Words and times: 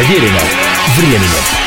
Проверено 0.00 0.40
временем. 0.96 1.60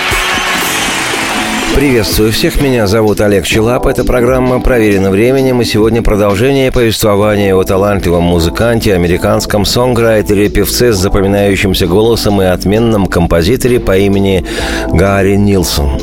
Приветствую 1.75 2.31
всех, 2.31 2.59
меня 2.59 2.87
зовут 2.87 3.21
Олег 3.21 3.45
Челап. 3.45 3.85
Это 3.85 4.03
программа 4.03 4.59
«Проверено 4.59 5.11
временем» 5.11 5.61
и 5.61 5.65
сегодня 5.65 6.01
продолжение 6.01 6.71
повествования 6.71 7.55
о 7.55 7.63
талантливом 7.63 8.23
музыканте, 8.23 8.95
американском 8.95 9.65
сонграйтере, 9.65 10.49
певце 10.49 10.93
с 10.93 10.97
запоминающимся 10.97 11.85
голосом 11.85 12.41
и 12.41 12.45
отменном 12.45 13.05
композиторе 13.05 13.79
по 13.79 13.95
имени 13.97 14.43
Гарри 14.91 15.35
Нилсон. 15.35 15.99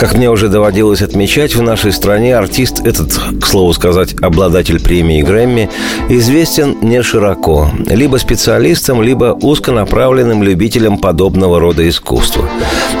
Как 0.00 0.14
мне 0.14 0.30
уже 0.30 0.48
доводилось 0.48 1.02
отмечать, 1.02 1.54
в 1.54 1.60
нашей 1.60 1.92
стране 1.92 2.34
артист 2.34 2.80
этот, 2.86 3.20
к 3.38 3.44
слову 3.46 3.74
сказать, 3.74 4.14
обладатель 4.22 4.82
премии 4.82 5.20
Грэмми, 5.20 5.68
известен 6.08 6.78
не 6.80 7.02
широко. 7.02 7.70
Либо 7.86 8.16
специалистам, 8.16 9.02
либо 9.02 9.36
узконаправленным 9.38 10.42
любителям 10.42 10.96
подобного 10.96 11.60
рода 11.60 11.86
искусства. 11.86 12.48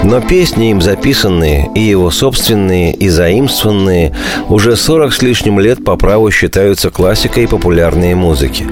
Но 0.02 0.20
песни 0.20 0.72
им 0.72 0.82
записанные 0.82 1.70
и 1.74 1.80
его 1.80 2.10
собственные 2.10 2.92
и 2.92 3.08
заимствованные 3.08 4.14
уже 4.50 4.76
40 4.76 5.14
с 5.14 5.22
лишним 5.22 5.58
лет 5.58 5.82
по 5.82 5.96
праву 5.96 6.30
считаются 6.30 6.90
классикой 6.90 7.48
популярной 7.48 8.14
музыки. 8.14 8.66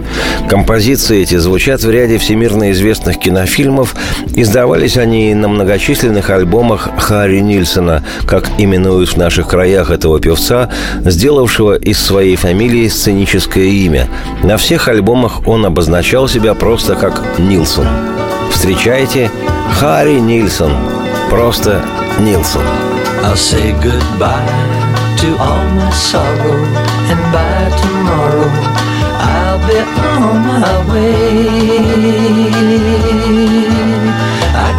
Композиции 0.50 1.22
эти 1.22 1.36
звучат 1.36 1.82
в 1.82 1.90
ряде 1.90 2.18
всемирно 2.18 2.72
известных 2.72 3.18
кинофильмов, 3.18 3.96
издавались 4.34 4.98
они 4.98 5.32
на 5.34 5.48
многочисленных 5.48 6.28
альбомах 6.28 6.90
Харри 6.98 7.40
Нильсона, 7.40 8.04
как 8.26 8.48
именуют 8.58 9.10
в 9.10 9.16
наших 9.16 9.48
краях 9.48 9.90
этого 9.90 10.20
певца, 10.20 10.70
сделавшего 11.04 11.74
из 11.76 11.98
своей 11.98 12.36
фамилии 12.36 12.88
сценическое 12.88 13.64
имя. 13.64 14.08
На 14.42 14.56
всех 14.56 14.88
альбомах 14.88 15.46
он 15.46 15.64
обозначал 15.66 16.28
себя 16.28 16.54
просто 16.54 16.94
как 16.94 17.22
Нилсон. 17.38 17.86
Встречайте 18.50 19.30
Харри 19.78 20.18
Нильсон. 20.20 20.72
Просто 21.30 21.82
Нилсон. 22.20 22.62
I'll 23.24 23.36
say 23.36 23.72
goodbye 23.82 24.78
to 25.18 25.36
all 25.38 25.64
my 25.74 25.90
sorrow, 25.90 26.62
and 27.10 27.20
by 27.32 27.68
tomorrow 27.82 28.48
I'll 29.18 29.58
be 29.66 29.78
on 29.78 30.36
my 30.46 30.76
way. 30.92 31.38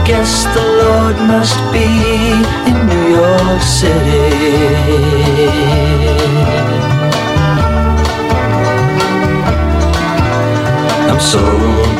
Guess 0.10 0.44
the 0.56 0.66
Lord 0.82 1.18
must 1.28 1.60
be 1.72 1.86
in 2.70 2.78
New 2.92 3.06
York 3.22 3.62
City. 3.62 4.26
I'm 11.10 11.20
so 11.20 11.44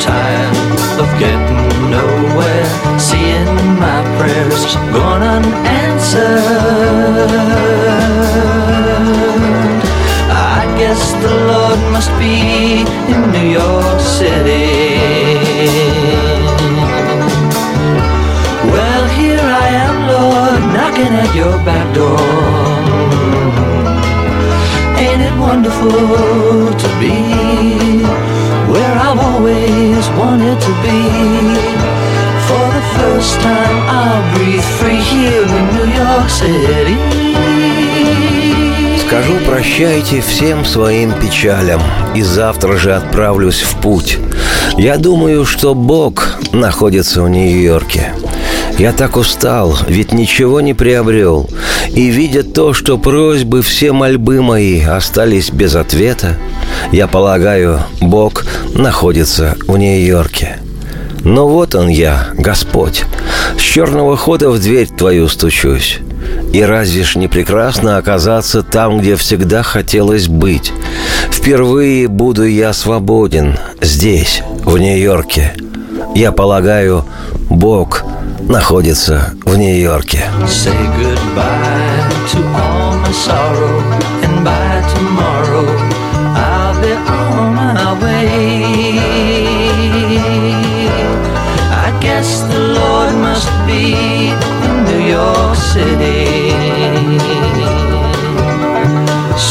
tired 0.02 0.58
of 1.04 1.10
getting 1.20 1.92
nowhere, 1.92 2.70
seeing 2.98 3.54
my 3.78 4.02
prayers 4.18 4.76
gone 4.92 5.22
unanswered. 5.22 6.50
I 10.58 10.66
guess 10.80 11.12
the 11.22 11.34
Lord 11.52 11.80
must 11.94 12.12
be 12.18 12.82
in 13.14 13.32
New 13.32 13.50
York 13.62 14.00
City. 14.00 15.89
Knocking 21.00 21.16
at 21.16 21.36
your 21.36 21.58
back 21.66 21.94
door. 21.96 22.20
Ain't 24.98 25.22
it 25.22 25.36
wonderful 25.40 25.92
to 26.84 26.90
be 27.00 28.04
where 28.72 28.96
I've 28.98 29.20
always 29.20 30.04
wanted 30.20 30.60
to 30.60 30.74
be? 30.84 31.02
For 32.48 32.66
the 32.78 32.86
first 32.98 33.40
time, 33.42 33.78
I'll 34.00 34.24
breathe 34.36 34.64
free 34.80 35.02
here 35.14 35.44
in 35.44 35.66
New 35.76 35.90
York 36.04 36.30
City. 36.30 36.98
Скажу 39.06 39.34
прощайте 39.44 40.22
всем 40.22 40.64
своим 40.66 41.12
печалям 41.14 41.82
И 42.14 42.22
завтра 42.22 42.78
же 42.78 42.94
отправлюсь 42.94 43.62
в 43.62 43.82
путь 43.82 44.20
Я 44.78 44.98
думаю, 44.98 45.46
что 45.46 45.74
Бог 45.74 46.38
находится 46.54 47.24
в 47.24 47.30
Нью-Йорке 47.30 48.14
я 48.80 48.94
так 48.94 49.18
устал, 49.18 49.78
ведь 49.90 50.14
ничего 50.14 50.62
не 50.62 50.74
приобрел. 50.74 51.50
И 51.90 52.08
видя 52.08 52.44
то, 52.44 52.74
что 52.74 52.98
просьбы, 52.98 53.62
все 53.62 53.92
мольбы 53.92 54.42
мои 54.42 54.82
остались 54.82 55.52
без 55.52 55.76
ответа, 55.76 56.38
я 56.94 57.08
полагаю, 57.08 57.82
Бог 58.00 58.46
находится 58.74 59.58
в 59.68 59.78
Нью-Йорке. 59.78 60.60
Но 61.26 61.50
вот 61.50 61.76
он 61.76 61.90
я, 61.90 62.30
Господь, 62.38 63.04
с 63.58 63.62
черного 63.62 64.16
хода 64.16 64.50
в 64.50 64.58
дверь 64.62 64.88
твою 64.88 65.28
стучусь. 65.28 66.00
И 66.54 66.62
разве 66.62 67.04
ж 67.04 67.18
не 67.18 67.28
прекрасно 67.28 67.98
оказаться 67.98 68.64
там, 68.64 69.02
где 69.02 69.18
всегда 69.18 69.62
хотелось 69.62 70.30
быть? 70.30 70.72
Впервые 71.30 72.08
буду 72.08 72.46
я 72.46 72.72
свободен 72.72 73.58
здесь, 73.82 74.42
в 74.64 74.78
Нью-Йорке. 74.78 75.54
Я 76.16 76.32
полагаю, 76.32 77.04
Бог 77.50 78.06
находится 78.50 79.34
в 79.46 79.56
Нью-Йорке. 79.56 80.26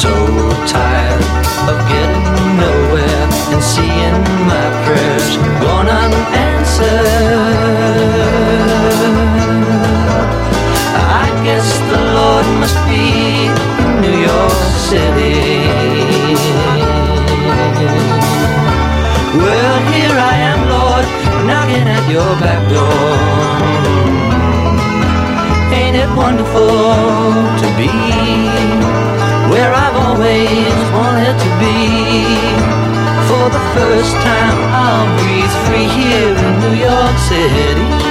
So 0.00 0.12
tired 0.66 1.24
of 1.70 1.78
getting 1.88 2.26
nowhere 2.60 3.24
and 3.52 3.62
seeing 3.62 4.18
my 4.46 4.66
prayers 4.84 5.36
gone 5.62 5.88
unanswered. 5.88 7.17
Knocking 21.78 21.88
at 21.88 22.10
your 22.10 22.34
back 22.40 22.62
door. 22.68 22.88
Ain't 25.72 25.96
it 25.96 26.10
wonderful 26.16 26.68
to 27.60 27.68
be 27.76 27.88
where 29.50 29.72
I've 29.72 29.96
always 29.96 30.74
wanted 30.92 31.36
to 31.38 31.50
be? 31.58 31.78
For 33.28 33.50
the 33.50 33.62
first 33.74 34.14
time, 34.14 34.58
I'll 34.72 35.08
breathe 35.20 35.54
free 35.66 35.88
here 35.88 36.34
in 36.36 36.60
New 36.60 36.76
York 36.80 37.18
City. 37.18 38.07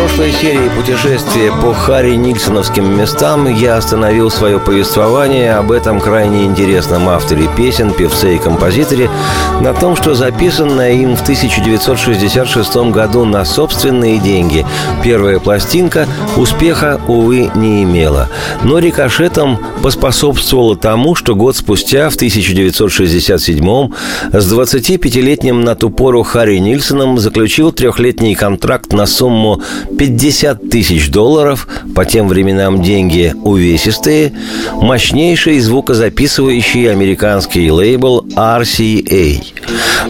Прошлой 0.00 0.32
серии 0.32 0.70
путешествия 0.78 1.52
по 1.60 1.74
Харри 1.74 2.14
Нильсоновским 2.14 2.98
местам 2.98 3.46
я 3.54 3.76
остановил 3.76 4.30
свое 4.30 4.58
повествование 4.58 5.52
об 5.52 5.70
этом 5.70 6.00
крайне 6.00 6.46
интересном 6.46 7.06
авторе 7.10 7.50
песен, 7.54 7.92
певце 7.92 8.36
и 8.36 8.38
композиторе 8.38 9.10
на 9.60 9.74
том, 9.74 9.96
что 9.96 10.14
записанная 10.14 10.92
им 10.92 11.16
в 11.16 11.20
1966 11.20 12.76
году 12.92 13.26
на 13.26 13.44
собственные 13.44 14.18
деньги 14.20 14.64
первая 15.04 15.38
пластинка 15.38 16.06
успеха, 16.38 16.98
увы, 17.06 17.50
не 17.54 17.82
имела. 17.82 18.30
Но 18.62 18.78
рикошетом 18.78 19.58
поспособствовало 19.82 20.76
тому, 20.76 21.14
что 21.14 21.34
год 21.34 21.56
спустя, 21.56 22.08
в 22.08 22.14
1967 22.14 23.92
с 24.32 24.52
25-летним 24.52 25.60
на 25.60 25.74
ту 25.74 25.90
пору 25.90 26.22
Харри 26.22 26.56
Нильсоном 26.56 27.18
заключил 27.18 27.70
трехлетний 27.70 28.34
контракт 28.34 28.94
на 28.94 29.04
сумму 29.04 29.60
50 29.98 30.70
тысяч 30.70 31.10
долларов, 31.10 31.66
по 31.94 32.04
тем 32.04 32.28
временам 32.28 32.82
деньги 32.82 33.34
увесистые, 33.44 34.32
мощнейший 34.80 35.60
звукозаписывающий 35.60 36.90
американский 36.90 37.70
лейбл 37.70 38.26
RCA. 38.34 39.42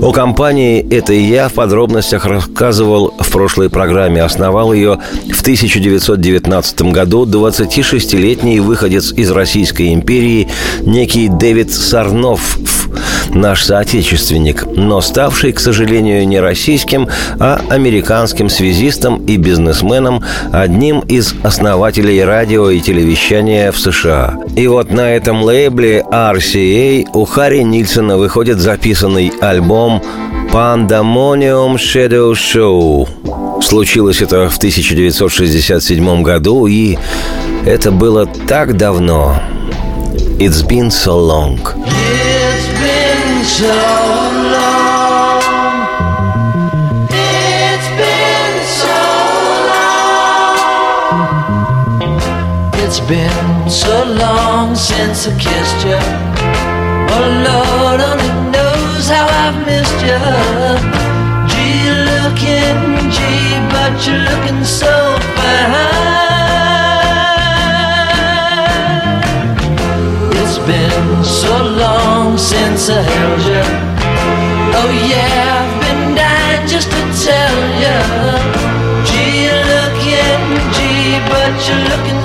О 0.01 0.13
компании 0.13 0.87
этой 0.91 1.21
я 1.23 1.49
в 1.49 1.55
подробностях 1.55 2.25
рассказывал 2.25 3.13
в 3.19 3.31
прошлой 3.31 3.69
программе. 3.69 4.23
Основал 4.23 4.73
ее 4.73 4.99
в 5.31 5.41
1919 5.43 6.83
году 6.83 7.27
26-летний 7.27 8.61
выходец 8.61 9.13
из 9.13 9.31
Российской 9.31 9.93
империи 9.93 10.49
некий 10.83 11.29
Дэвид 11.29 11.73
Сарнов, 11.73 12.59
наш 13.35 13.65
соотечественник, 13.65 14.65
но 14.77 15.01
ставший, 15.01 15.53
к 15.53 15.61
сожалению, 15.61 16.27
не 16.27 16.41
российским, 16.41 17.09
а 17.39 17.61
американским 17.69 18.49
связистом 18.49 19.25
и 19.27 19.37
бизнесменом, 19.37 20.23
одним 20.53 21.01
из 21.01 21.35
основателей 21.43 22.23
радио 22.25 22.71
и 22.71 22.81
телевещания 22.81 23.73
в 23.73 23.79
США. 23.79 24.39
И 24.57 24.67
вот 24.67 24.91
на 24.91 25.15
этом 25.15 25.43
лейбле 25.43 26.05
RCA 26.11 27.09
у 27.15 27.25
Харри 27.25 27.61
Нильсона 27.61 28.17
выходит 28.17 28.59
записанный 28.59 29.33
альбом 29.41 30.03
Pandemonium 30.53 31.77
Shadow 31.77 32.33
Show. 32.33 33.09
Случилось 33.63 34.23
это 34.23 34.49
в 34.49 34.57
1967 34.57 36.23
году, 36.23 36.67
и 36.67 36.99
это 37.65 37.93
было 37.93 38.27
так 38.27 38.77
давно. 38.77 39.41
It's 40.39 40.67
been 40.67 40.89
so 40.89 41.21
long. 41.21 41.59
So 43.61 43.67
long. 43.67 45.43
It's 47.11 47.89
been 48.01 48.55
so 48.81 49.01
long. 49.71 50.57
It's 52.83 53.01
been 53.01 53.69
so 53.69 53.95
long 54.23 54.75
since 54.75 55.29
I 55.29 55.31
kissed 55.39 55.81
you. 55.85 56.01
Oh 57.13 57.27
Lord, 57.49 58.01
only 58.01 58.33
knows 58.51 59.05
how 59.13 59.27
I've 59.43 59.59
missed 59.69 60.01
you. 60.09 60.21
Gee, 61.51 61.85
looking, 62.09 62.81
gee, 63.13 63.61
but 63.75 63.93
you're 64.07 64.25
looking 64.31 64.65
so 64.65 64.93
fine. 65.37 66.01
It's 70.41 70.57
been 70.67 71.25
so 71.25 71.53
long 71.83 71.90
since 72.39 72.91
I 72.91 73.03
held 73.03 73.43
you. 73.53 73.65
Oh 74.79 74.91
yeah, 75.13 75.61
I've 75.61 75.75
been 75.83 76.15
dying 76.15 76.67
just 76.69 76.91
to 76.91 77.03
tell 77.27 77.59
you. 77.83 77.99
Gee, 79.09 79.45
you're 79.45 79.65
looking, 79.75 80.43
gee, 80.77 81.19
but 81.31 81.53
you're 81.67 81.85
looking 81.91 82.20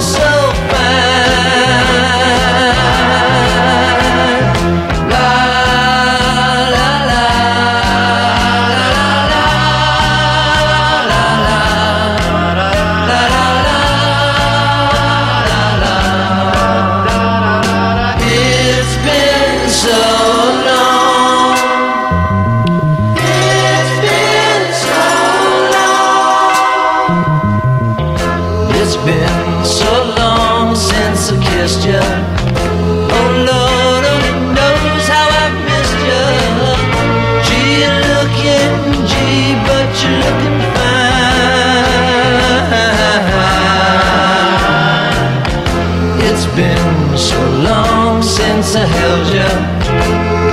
It's 46.38 46.48
been 46.48 47.18
so 47.18 47.40
long 47.64 48.22
since 48.22 48.76
I 48.76 48.84
held 48.84 49.28
you. 49.38 49.52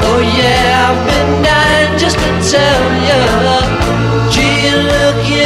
Oh 0.06 0.20
yeah, 0.38 0.86
I've 0.86 1.02
been 1.10 1.42
dying 1.42 1.98
just 1.98 2.18
to 2.22 2.30
tell 2.54 2.84
you. 3.08 3.22
Gee, 4.30 4.62
you're 4.62 4.86
looking, 4.94 5.41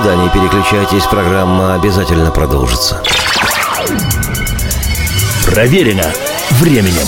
Никуда 0.00 0.16
не 0.16 0.30
переключайтесь, 0.30 1.04
программа 1.08 1.74
обязательно 1.74 2.30
продолжится. 2.30 3.02
Проверено 5.44 6.06
временем. 6.52 7.06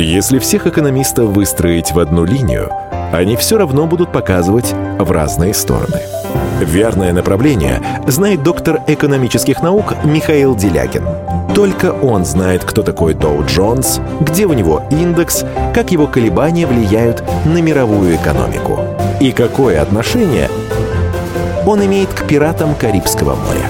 Если 0.00 0.40
всех 0.40 0.66
экономистов 0.66 1.26
выстроить 1.26 1.92
в 1.92 2.00
одну 2.00 2.24
линию, 2.24 2.68
они 3.12 3.36
все 3.36 3.58
равно 3.58 3.86
будут 3.86 4.10
показывать 4.10 4.74
в 4.98 5.08
разные 5.12 5.54
стороны. 5.54 6.00
Верное 6.60 7.12
направление 7.12 7.80
знает 8.08 8.42
доктор 8.42 8.80
экономических 8.88 9.62
наук 9.62 9.94
Михаил 10.02 10.56
Делягин. 10.56 11.04
Только 11.54 11.92
он 11.92 12.24
знает, 12.24 12.64
кто 12.64 12.82
такой 12.82 13.14
Доу 13.14 13.44
Джонс, 13.44 14.00
где 14.20 14.46
у 14.46 14.52
него 14.52 14.82
индекс, 14.90 15.44
как 15.72 15.92
его 15.92 16.08
колебания 16.08 16.66
влияют 16.66 17.22
на 17.44 17.62
мировую 17.62 18.16
экономику 18.16 18.77
и 19.20 19.32
какое 19.32 19.82
отношение 19.82 20.48
он 21.66 21.84
имеет 21.84 22.08
к 22.08 22.26
пиратам 22.26 22.74
Карибского 22.74 23.34
моря. 23.34 23.68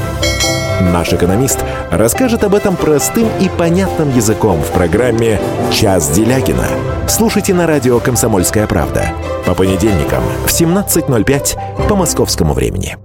Наш 0.93 1.12
экономист 1.12 1.65
расскажет 1.91 2.45
об 2.45 2.55
этом 2.55 2.77
простым 2.77 3.29
и 3.41 3.49
понятным 3.49 4.15
языком 4.15 4.61
в 4.62 4.71
программе 4.71 5.41
«Час 5.73 6.11
Делягина». 6.11 6.69
Слушайте 7.09 7.55
на 7.55 7.67
радио 7.67 7.99
«Комсомольская 7.99 8.67
правда» 8.67 9.09
по 9.45 9.55
понедельникам 9.55 10.23
в 10.47 10.49
17.05 10.49 11.89
по 11.89 11.97
московскому 11.97 12.53
времени. 12.53 12.97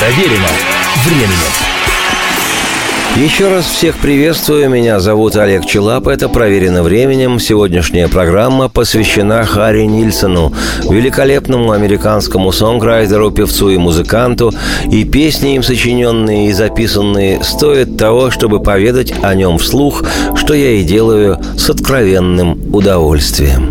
Проверено 0.00 0.48
временем. 1.04 1.71
Еще 3.16 3.54
раз 3.54 3.66
всех 3.66 3.98
приветствую. 3.98 4.70
Меня 4.70 4.98
зовут 4.98 5.36
Олег 5.36 5.66
Челап. 5.66 6.08
Это 6.08 6.30
«Проверено 6.30 6.82
временем». 6.82 7.38
Сегодняшняя 7.38 8.08
программа 8.08 8.70
посвящена 8.70 9.44
Харри 9.44 9.82
Нильсону, 9.82 10.54
великолепному 10.88 11.72
американскому 11.72 12.52
сонграйтеру, 12.52 13.30
певцу 13.30 13.68
и 13.68 13.76
музыканту. 13.76 14.54
И 14.90 15.04
песни 15.04 15.56
им 15.56 15.62
сочиненные 15.62 16.48
и 16.48 16.52
записанные 16.54 17.44
стоят 17.44 17.98
того, 17.98 18.30
чтобы 18.30 18.62
поведать 18.62 19.12
о 19.22 19.34
нем 19.34 19.58
вслух, 19.58 20.02
что 20.34 20.54
я 20.54 20.70
и 20.70 20.82
делаю 20.82 21.38
с 21.58 21.68
откровенным 21.68 22.58
удовольствием. 22.72 23.70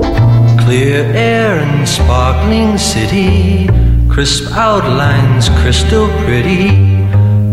Clear 0.67 1.15
air 1.15 1.63
and 1.63 1.88
sparkling 1.88 2.77
city, 2.77 3.67
crisp 4.07 4.51
outlines 4.55 5.50
crystal 5.63 6.07
pretty. 6.27 6.90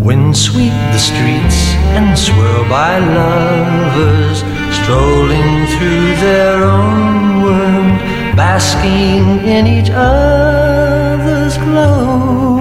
Wind 0.04 0.36
sweep 0.36 0.72
the 0.92 0.98
streets 0.98 1.74
and 1.96 2.16
swirl 2.18 2.64
by 2.68 2.98
lovers 2.98 4.38
strolling 4.82 5.66
through 5.66 6.16
their 6.16 6.62
own 6.64 7.42
world, 7.42 7.98
basking 8.36 9.46
in 9.46 9.66
each 9.66 9.90
other's 9.90 11.58
glow. 11.58 12.56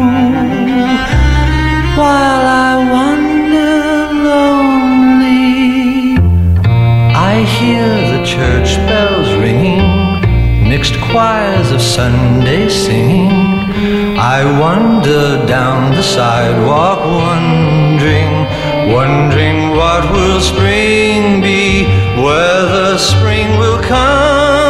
While 1.96 2.46
I 2.66 2.76
wander 2.92 4.14
lonely, 4.30 5.38
I 7.16 7.44
hear 7.44 7.88
the 8.18 8.26
church 8.26 8.76
bells 8.88 9.30
ringing, 9.36 10.70
mixed 10.70 11.00
choirs 11.00 11.72
of 11.72 11.82
Sunday 11.82 12.68
singing. 12.68 13.57
I 14.20 14.44
wander 14.60 15.46
down 15.46 15.92
the 15.94 16.02
sidewalk, 16.02 17.00
wondering, 17.06 18.48
wondering 18.92 19.70
what 19.78 20.12
will 20.12 20.42
spring 20.42 21.40
be, 21.40 21.86
whether 22.20 22.98
spring 22.98 23.60
will 23.60 23.80
comfort 23.84 24.67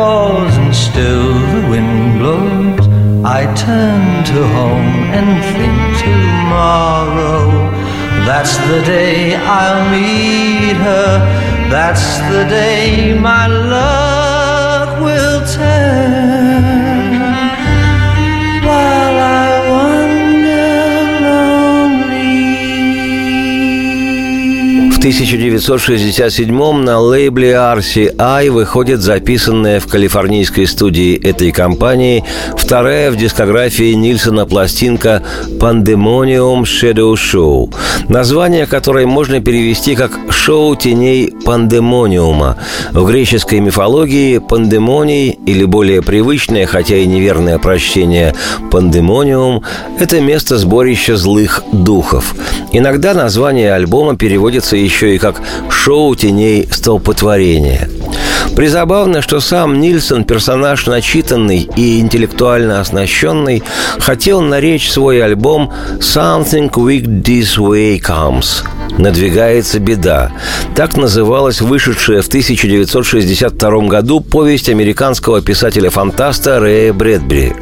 falls 0.00 0.54
and 0.62 0.74
still 0.88 1.28
the 1.54 1.62
wind 1.72 2.18
blows. 2.20 2.84
I 3.38 3.40
turn 3.66 4.02
to 4.32 4.38
home 4.56 4.92
and 5.18 5.30
think 5.52 5.80
tomorrow. 6.08 7.42
That's 8.28 8.54
the 8.70 8.80
day 8.96 9.36
I'll 9.58 9.84
meet 9.96 10.76
her. 10.88 11.10
That's 11.76 12.06
the 12.32 12.42
day 12.60 13.18
my 13.30 13.44
luck 13.74 14.90
will 15.06 15.40
turn. 15.58 16.39
1967-м 25.00 26.84
на 26.84 27.00
лейбле 27.00 27.52
RCI 27.52 28.50
выходит 28.50 29.00
записанная 29.00 29.80
в 29.80 29.86
калифорнийской 29.86 30.66
студии 30.66 31.18
этой 31.18 31.52
компании 31.52 32.22
вторая 32.54 33.10
в 33.10 33.16
дискографии 33.16 33.94
Нильсона 33.94 34.44
пластинка 34.44 35.22
«Pandemonium 35.58 36.64
Shadow 36.64 37.14
Show», 37.14 37.74
название 38.10 38.66
которой 38.66 39.06
можно 39.06 39.40
перевести 39.40 39.94
как 39.94 40.12
«Шоу 40.28 40.76
теней 40.76 41.32
пандемониума». 41.50 42.56
В 42.92 43.04
греческой 43.06 43.58
мифологии 43.58 44.38
пандемоний, 44.38 45.30
или 45.46 45.64
более 45.64 46.00
привычное, 46.00 46.64
хотя 46.64 46.94
и 46.94 47.06
неверное 47.06 47.58
прощение 47.58 48.36
«пандемониум»– 48.70 49.64
это 49.98 50.20
место 50.20 50.58
сборища 50.58 51.16
злых 51.16 51.64
духов. 51.72 52.36
Иногда 52.70 53.14
название 53.14 53.74
альбома 53.74 54.16
переводится 54.16 54.76
еще 54.76 55.16
и 55.16 55.18
как 55.18 55.42
«Шоу 55.68 56.14
теней 56.14 56.68
столпотворения». 56.70 57.90
Призабавно, 58.54 59.20
что 59.20 59.40
сам 59.40 59.80
Нильсон, 59.80 60.22
персонаж 60.22 60.86
начитанный 60.86 61.68
и 61.74 61.98
интеллектуально 61.98 62.80
оснащенный, 62.80 63.64
хотел 63.98 64.40
наречь 64.40 64.88
свой 64.88 65.20
альбом 65.20 65.72
«Something 65.98 66.70
Weak 66.70 67.24
This 67.24 67.58
Way 67.58 68.00
Comes» 68.00 68.64
«Надвигается 68.98 69.78
беда». 69.78 70.32
Так 70.74 70.96
называлась 70.96 71.60
вышедшая 71.60 72.22
в 72.22 72.28
1962 72.28 73.86
году 73.88 74.20
повесть 74.20 74.68
американского 74.68 75.40
писателя-фантаста 75.42 76.60
Рэя 76.60 76.92
Брэдбери. 76.92 77.52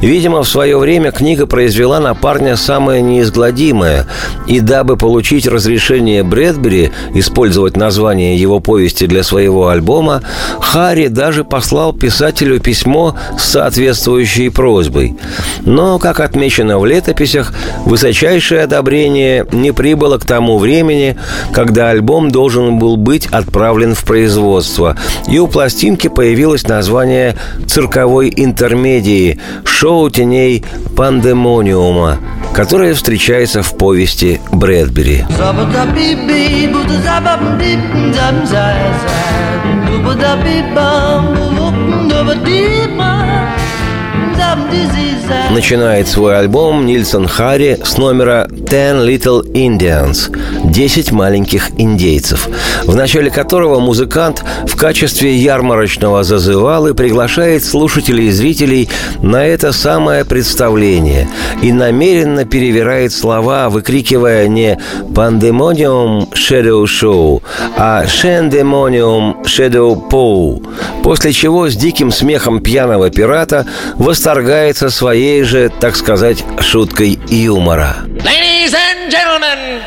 Видимо, 0.00 0.42
в 0.42 0.48
свое 0.48 0.78
время 0.78 1.10
книга 1.12 1.46
произвела 1.46 2.00
на 2.00 2.14
парня 2.14 2.56
самое 2.56 3.02
неизгладимое, 3.02 4.06
и 4.46 4.60
дабы 4.60 4.96
получить 4.96 5.46
разрешение 5.46 6.22
Брэдбери 6.22 6.90
использовать 7.14 7.76
название 7.76 8.36
его 8.36 8.60
повести 8.60 9.06
для 9.06 9.22
своего 9.22 9.68
альбома, 9.68 10.22
Харри 10.60 11.08
даже 11.08 11.44
послал 11.44 11.92
писателю 11.92 12.60
письмо 12.60 13.14
с 13.38 13.44
соответствующей 13.44 14.48
просьбой. 14.48 15.16
Но, 15.62 15.98
как 15.98 16.20
отмечено 16.20 16.78
в 16.78 16.86
летописях, 16.86 17.52
высочайшее 17.84 18.62
одобрение 18.62 19.46
не 19.52 19.72
прибыло 19.72 20.18
к 20.18 20.24
тому 20.24 20.58
времени, 20.60 21.16
когда 21.52 21.90
альбом 21.90 22.30
должен 22.30 22.78
был 22.78 22.96
быть 22.96 23.26
отправлен 23.26 23.94
в 23.94 24.04
производство, 24.04 24.96
и 25.26 25.38
у 25.38 25.48
пластинки 25.48 26.08
появилось 26.08 26.68
название 26.68 27.36
цирковой 27.66 28.32
интермедии 28.36 29.40
«Шоу 29.64 30.10
теней 30.10 30.64
пандемониума», 30.96 32.18
которое 32.52 32.94
встречается 32.94 33.62
в 33.62 33.76
повести 33.76 34.40
Брэдбери. 34.52 35.24
Начинает 45.50 46.08
свой 46.08 46.38
альбом 46.38 46.86
Нильсон 46.86 47.26
Харри 47.26 47.78
с 47.82 47.96
номера 47.98 48.48
«Ten 48.70 49.04
Little 49.04 49.42
Indians»– 49.52 50.30
«Десять 50.70 51.10
маленьких 51.10 51.70
индейцев», 51.76 52.48
в 52.84 52.94
начале 52.94 53.28
которого 53.28 53.80
музыкант 53.80 54.44
в 54.64 54.76
качестве 54.76 55.34
ярмарочного 55.34 56.22
зазывалы 56.22 56.94
приглашает 56.94 57.64
слушателей 57.64 58.28
и 58.28 58.30
зрителей 58.30 58.88
на 59.22 59.44
это 59.44 59.72
самое 59.72 60.24
представление 60.24 61.28
и 61.62 61.72
намеренно 61.72 62.44
перевирает 62.44 63.12
слова, 63.12 63.70
выкрикивая 63.70 64.46
не 64.46 64.78
«Pandemonium 65.08 66.32
Shadow 66.34 66.84
Show», 66.84 67.42
а 67.76 68.04
«Shandemonium 68.04 69.44
Shadow 69.46 70.00
Pow», 70.08 70.64
после 71.02 71.32
чего 71.32 71.68
с 71.68 71.74
диким 71.74 72.12
смехом 72.12 72.60
пьяного 72.60 73.10
пирата 73.10 73.66
восторгается 73.96 74.90
своей 74.90 75.42
же, 75.42 75.72
так 75.80 75.96
сказать, 75.96 76.44
шуткой 76.60 77.18
юмора. 77.28 77.96
Ladies 78.18 78.59
and 78.68 79.10
gentlemen, 79.10 79.80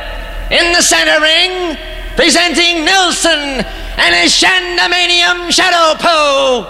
in 0.49 0.73
the 0.73 0.81
center 0.81 1.21
ring, 1.21 1.77
presenting 2.15 2.83
Nelson 2.83 3.29
and 3.29 4.15
his 4.15 4.33
Shandamanium 4.33 5.51
Shadow 5.51 5.93
Pole. 6.01 6.65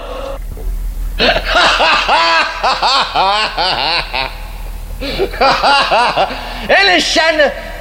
and 6.69 6.89
his 6.89 7.03
Shand... 7.03 7.72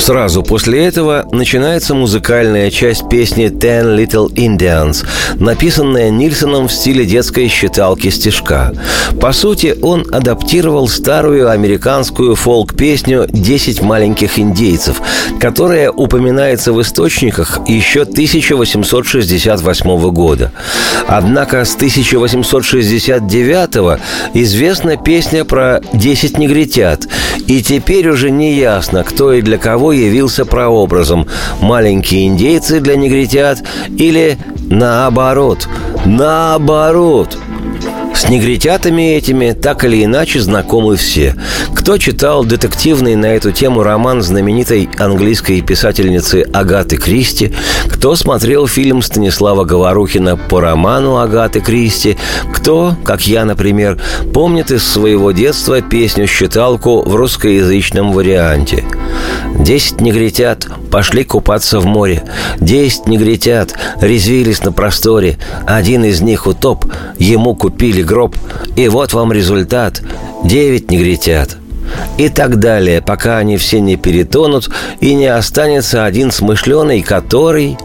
Сразу 0.00 0.42
после 0.42 0.86
этого 0.86 1.26
начинается 1.32 1.94
музыкальная 1.94 2.70
часть 2.70 3.08
песни 3.08 3.46
«Ten 3.46 3.96
Little 3.96 4.28
Indians», 4.32 5.06
написанная 5.38 6.10
Нильсоном 6.10 6.68
в 6.68 6.72
стиле 6.72 7.04
детской 7.04 7.48
считалки 7.48 8.10
стишка. 8.10 8.72
По 9.20 9.32
сути, 9.32 9.76
он 9.82 10.06
адаптировал 10.12 10.86
старую 10.88 11.50
американскую 11.50 12.36
фолк-песню 12.36 13.26
«Десять 13.28 13.82
маленьких 13.82 14.38
индейцев», 14.38 15.02
которая 15.40 15.90
упоминается 15.90 16.72
в 16.72 16.80
источниках 16.80 17.58
еще 17.66 18.02
1868 18.02 20.10
года. 20.10 20.52
Однако 21.06 21.64
с 21.64 21.74
1869 21.74 24.00
известна 24.34 24.96
песня 24.96 25.44
про 25.44 25.80
10 25.92 26.38
негритят, 26.48 27.06
и 27.46 27.62
теперь 27.62 28.08
уже 28.08 28.30
не 28.30 28.54
ясно, 28.54 29.04
кто 29.04 29.32
и 29.32 29.42
для 29.42 29.58
кого 29.58 29.92
явился 29.92 30.44
прообразом– 30.44 31.26
маленькие 31.60 32.26
индейцы 32.26 32.80
для 32.80 32.96
негритят 32.96 33.62
или 33.96 34.38
наоборот, 34.70 35.68
наоборот– 36.06 37.36
с 38.18 38.28
негритятами 38.28 39.14
этими 39.14 39.52
так 39.52 39.84
или 39.84 40.04
иначе 40.04 40.40
знакомы 40.40 40.96
все. 40.96 41.36
Кто 41.72 41.98
читал 41.98 42.44
детективный 42.44 43.14
на 43.14 43.26
эту 43.26 43.52
тему 43.52 43.84
роман 43.84 44.22
знаменитой 44.22 44.88
английской 44.98 45.60
писательницы 45.60 46.44
Агаты 46.52 46.96
Кристи, 46.96 47.54
кто 47.86 48.16
смотрел 48.16 48.66
фильм 48.66 49.02
Станислава 49.02 49.64
Говорухина 49.64 50.36
по 50.36 50.60
роману 50.60 51.18
Агаты 51.18 51.60
Кристи, 51.60 52.18
кто, 52.52 52.96
как 53.04 53.26
я, 53.28 53.44
например, 53.44 54.02
помнит 54.34 54.72
из 54.72 54.84
своего 54.84 55.30
детства 55.30 55.80
песню-считалку 55.80 57.08
в 57.08 57.14
русскоязычном 57.14 58.12
варианте. 58.12 58.84
Десять 59.60 60.00
негритят 60.00 60.66
пошли 60.90 61.22
купаться 61.22 61.78
в 61.78 61.86
море. 61.86 62.24
Десять 62.58 63.06
негритят 63.06 63.74
резвились 64.00 64.64
на 64.64 64.72
просторе. 64.72 65.38
Один 65.66 66.04
из 66.04 66.20
них 66.20 66.46
утоп, 66.46 66.84
ему 67.18 67.54
купили 67.54 68.02
гроб, 68.08 68.34
и 68.74 68.88
вот 68.88 69.12
вам 69.12 69.32
результат. 69.32 70.02
Девять 70.42 70.90
негритят. 70.90 71.58
И 72.16 72.28
так 72.28 72.58
далее, 72.58 73.00
пока 73.00 73.38
они 73.38 73.56
все 73.56 73.80
не 73.80 73.96
перетонут, 73.96 74.70
и 75.00 75.14
не 75.14 75.26
останется 75.26 76.04
один 76.04 76.32
смышленый, 76.32 77.02
который... 77.02 77.78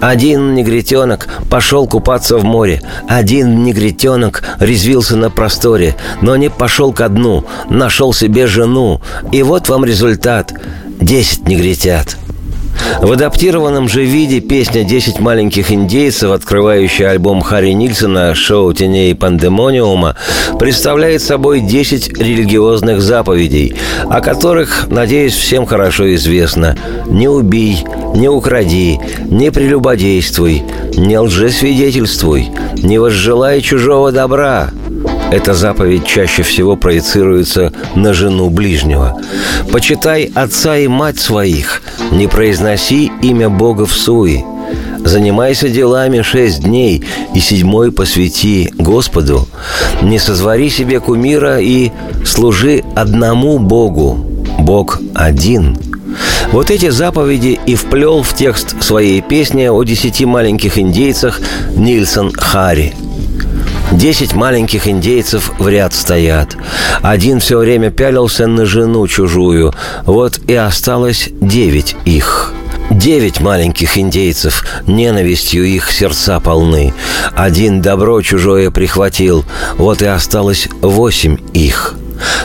Один 0.00 0.54
негритенок 0.54 1.28
пошел 1.50 1.86
купаться 1.86 2.36
в 2.36 2.44
море. 2.44 2.82
Один 3.08 3.64
негритенок 3.64 4.42
резвился 4.60 5.16
на 5.16 5.30
просторе, 5.30 5.96
но 6.20 6.36
не 6.36 6.50
пошел 6.50 6.92
ко 6.92 7.08
дну, 7.08 7.44
нашел 7.70 8.12
себе 8.12 8.46
жену. 8.46 9.00
И 9.32 9.42
вот 9.42 9.68
вам 9.68 9.84
результат. 9.84 10.52
Десять 11.00 11.48
негритят. 11.48 12.16
В 13.00 13.12
адаптированном 13.12 13.88
же 13.88 14.04
виде 14.04 14.40
песня 14.40 14.82
«Десять 14.84 15.20
маленьких 15.20 15.70
индейцев», 15.70 16.30
открывающая 16.30 17.10
альбом 17.10 17.40
Харри 17.40 17.70
Нильсона 17.70 18.34
«Шоу 18.34 18.72
теней 18.72 19.14
пандемониума», 19.14 20.16
представляет 20.58 21.22
собой 21.22 21.60
10 21.60 22.18
религиозных 22.18 23.00
заповедей, 23.00 23.76
о 24.10 24.20
которых, 24.20 24.88
надеюсь, 24.88 25.34
всем 25.34 25.66
хорошо 25.66 26.14
известно. 26.14 26.76
«Не 27.06 27.28
убий», 27.28 27.84
«Не 28.14 28.28
укради», 28.28 28.98
«Не 29.30 29.52
прелюбодействуй», 29.52 30.62
«Не 30.96 31.18
лжесвидетельствуй», 31.18 32.50
«Не 32.82 32.98
возжелай 32.98 33.60
чужого 33.60 34.12
добра», 34.12 34.70
Эта 35.30 35.54
заповедь 35.54 36.06
чаще 36.06 36.42
всего 36.42 36.76
проецируется 36.76 37.72
на 37.94 38.14
жену 38.14 38.48
ближнего. 38.50 39.20
«Почитай 39.70 40.30
отца 40.34 40.78
и 40.78 40.88
мать 40.88 41.18
своих, 41.18 41.82
не 42.10 42.26
произноси 42.26 43.12
имя 43.22 43.48
Бога 43.48 43.86
в 43.86 43.92
суе, 43.92 44.44
Занимайся 45.04 45.68
делами 45.68 46.22
шесть 46.22 46.64
дней, 46.64 47.02
и 47.34 47.40
седьмой 47.40 47.92
посвяти 47.92 48.70
Господу. 48.76 49.48
Не 50.02 50.18
созвори 50.18 50.68
себе 50.70 51.00
кумира 51.00 51.60
и 51.60 51.90
служи 52.26 52.82
одному 52.94 53.58
Богу. 53.58 54.18
Бог 54.58 55.00
один. 55.14 55.78
Вот 56.52 56.70
эти 56.70 56.90
заповеди 56.90 57.58
и 57.64 57.74
вплел 57.74 58.22
в 58.22 58.34
текст 58.34 58.82
своей 58.82 59.20
песни 59.22 59.66
о 59.66 59.82
десяти 59.82 60.26
маленьких 60.26 60.78
индейцах 60.78 61.40
Нильсон 61.74 62.32
Хари. 62.32 62.94
Десять 63.92 64.34
маленьких 64.34 64.86
индейцев 64.86 65.50
в 65.58 65.66
ряд 65.68 65.94
стоят. 65.94 66.56
Один 67.00 67.40
все 67.40 67.58
время 67.58 67.90
пялился 67.90 68.46
на 68.46 68.66
жену 68.66 69.06
чужую. 69.08 69.74
Вот 70.04 70.38
и 70.46 70.54
осталось 70.54 71.30
девять 71.40 71.96
их. 72.04 72.52
Девять 72.90 73.40
маленьких 73.40 73.96
индейцев, 73.96 74.64
ненавистью 74.86 75.64
их 75.64 75.90
сердца 75.90 76.38
полны. 76.40 76.92
Один 77.34 77.80
добро 77.80 78.20
чужое 78.22 78.70
прихватил, 78.70 79.44
вот 79.76 80.02
и 80.02 80.06
осталось 80.06 80.68
восемь 80.80 81.38
их. 81.52 81.94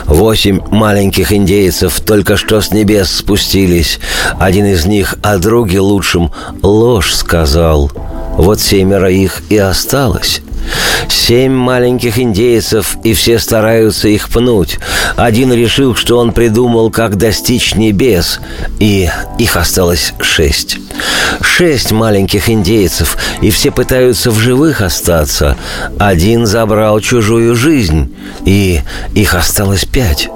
Восемь 0.06 0.60
маленьких 0.70 1.32
индейцев 1.32 2.00
только 2.02 2.38
что 2.38 2.62
с 2.62 2.72
небес 2.72 3.12
спустились. 3.12 4.00
Один 4.40 4.66
из 4.66 4.86
них 4.86 5.16
о 5.22 5.38
друге 5.38 5.80
лучшем 5.80 6.32
ложь 6.62 7.14
сказал. 7.14 7.92
Вот 8.38 8.60
семеро 8.60 9.12
их 9.12 9.42
и 9.50 9.58
осталось. 9.58 10.42
Семь 11.10 11.54
маленьких 11.54 12.20
индейцев, 12.20 12.98
и 13.04 13.14
все 13.14 13.40
стараются 13.40 14.08
их 14.08 14.30
пнуть. 14.30 14.80
Один 15.16 15.54
решил, 15.54 15.96
что 15.96 16.18
он 16.18 16.32
придумал, 16.32 16.92
как 16.92 17.18
достичь 17.18 17.76
небес, 17.76 18.40
и 18.80 19.10
их 19.38 19.58
осталось 19.58 20.14
шесть. 20.22 20.78
Шесть 21.42 21.92
маленьких 21.92 22.50
индейцев, 22.50 23.18
и 23.42 23.52
все 23.52 23.72
пытаются 23.72 24.32
в 24.32 24.40
живых 24.40 24.82
остаться. 24.82 25.58
Один 26.00 26.46
забрал 26.46 27.00
чужую 27.00 27.56
жизнь, 27.56 28.14
и 28.46 28.82
их 29.14 29.34
осталось 29.34 29.86
пять. 29.86 30.30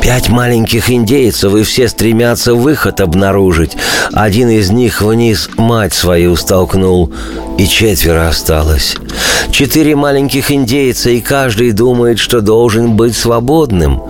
Пять 0.00 0.28
маленьких 0.28 0.90
индейцев, 0.90 1.54
и 1.54 1.62
все 1.62 1.88
стремятся 1.88 2.54
выход 2.54 3.00
обнаружить. 3.00 3.76
Один 4.12 4.50
из 4.50 4.70
них 4.70 5.00
вниз 5.00 5.48
мать 5.56 5.94
свою 5.94 6.36
столкнул, 6.36 7.12
и 7.56 7.66
четверо 7.66 8.28
осталось. 8.28 8.96
Четыре 9.50 9.96
маленьких 9.96 10.50
индейца, 10.50 11.10
и 11.10 11.20
каждый 11.20 11.72
думает, 11.72 12.18
что 12.18 12.40
должен 12.40 12.96
быть 12.96 13.16
свободным. 13.16 14.02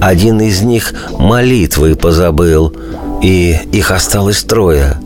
Один 0.00 0.40
из 0.40 0.60
них 0.62 0.92
молитвы 1.18 1.94
позабыл, 1.96 2.72
и 3.22 3.58
их 3.72 3.90
осталось 3.90 4.42
трое. 4.42 4.98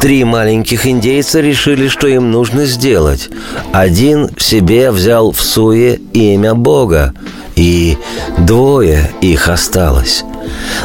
Три 0.00 0.24
маленьких 0.24 0.86
индейца 0.86 1.40
решили, 1.40 1.88
что 1.88 2.06
им 2.06 2.30
нужно 2.30 2.66
сделать. 2.66 3.28
Один 3.72 4.30
себе 4.38 4.90
взял 4.90 5.32
в 5.32 5.40
суе 5.40 6.00
имя 6.12 6.54
Бога, 6.54 7.14
и 7.56 7.98
двое 8.38 9.10
их 9.20 9.48
осталось. 9.48 10.24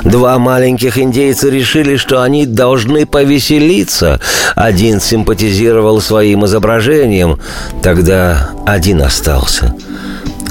Два 0.03 0.37
маленьких 0.39 0.97
индейца 0.97 1.49
решили, 1.49 1.95
что 1.95 2.21
они 2.21 2.45
должны 2.45 3.05
повеселиться. 3.05 4.19
Один 4.55 4.99
симпатизировал 4.99 6.01
своим 6.01 6.45
изображением, 6.45 7.39
тогда 7.81 8.49
один 8.65 9.01
остался. 9.01 9.75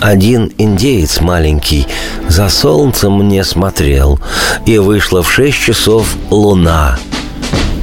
Один 0.00 0.52
индеец 0.58 1.20
маленький 1.20 1.86
за 2.28 2.48
солнцем 2.48 3.28
не 3.28 3.44
смотрел, 3.44 4.18
и 4.66 4.78
вышла 4.78 5.22
в 5.22 5.30
шесть 5.30 5.58
часов 5.58 6.16
луна, 6.30 6.98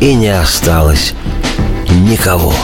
и 0.00 0.14
не 0.14 0.28
осталось 0.28 1.14
никого. 2.08 2.54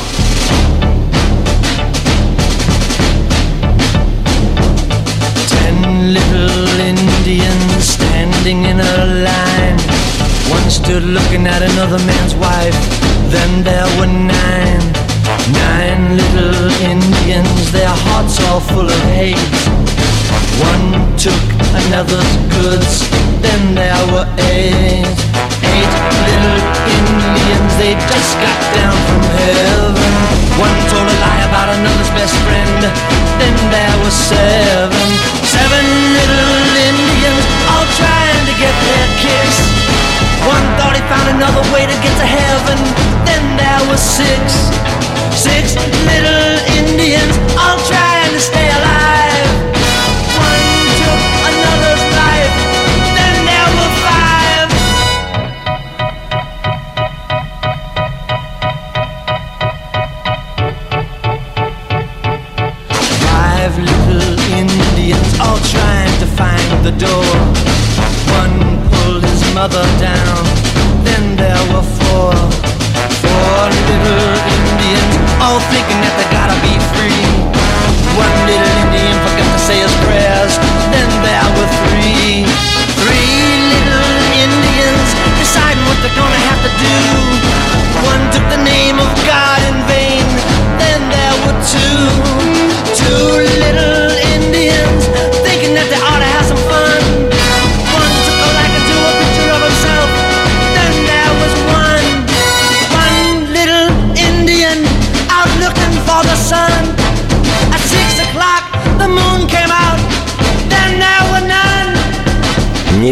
standing 8.50 8.64
in 8.64 8.80
a 8.80 8.96
line. 9.26 9.78
One 10.50 10.68
stood 10.70 11.04
looking 11.04 11.46
at 11.46 11.62
another 11.62 11.98
man's 12.04 12.34
wife, 12.34 12.76
then 13.30 13.62
there 13.62 13.88
were 13.98 14.06
nine. 14.06 14.84
Nine 15.52 16.16
little 16.16 16.70
Indians, 16.82 17.72
their 17.72 17.94
hearts 18.06 18.40
all 18.46 18.60
full 18.60 18.88
of 18.88 19.02
hate. 19.16 19.36
One 20.70 21.16
took 21.16 21.44
another's 21.82 22.32
goods, 22.56 23.08
then 23.40 23.74
there 23.74 24.04
were 24.12 24.28
eight. 24.38 25.06
Eight 25.08 25.33
Six, 43.97 44.53
six 45.33 45.75
little 46.05 46.34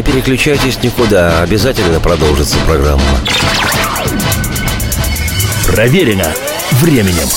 переключайтесь 0.04 0.82
никуда, 0.84 1.42
обязательно 1.42 2.00
продолжится 2.00 2.58
программа. 2.68 3.02
Проверено 5.66 6.32
временем. 6.74 7.28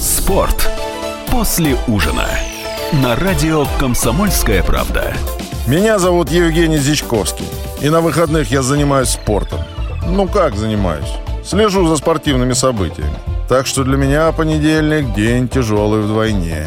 Спорт 0.00 0.70
после 1.30 1.76
ужина. 1.86 2.28
На 3.02 3.16
радио 3.16 3.66
«Комсомольская 3.78 4.62
правда». 4.62 5.12
Меня 5.66 5.98
зовут 5.98 6.30
Евгений 6.30 6.78
Зичковский. 6.78 7.46
И 7.80 7.88
на 7.88 8.00
выходных 8.00 8.50
я 8.50 8.62
занимаюсь 8.62 9.08
спортом. 9.10 9.60
Ну 10.06 10.28
как 10.28 10.56
занимаюсь? 10.56 11.10
Слежу 11.44 11.86
за 11.86 11.96
спортивными 11.96 12.52
событиями. 12.52 13.16
Так 13.48 13.66
что 13.66 13.84
для 13.84 13.96
меня 13.96 14.30
понедельник– 14.32 15.14
день 15.16 15.48
тяжелый 15.48 16.00
вдвойне. 16.00 16.66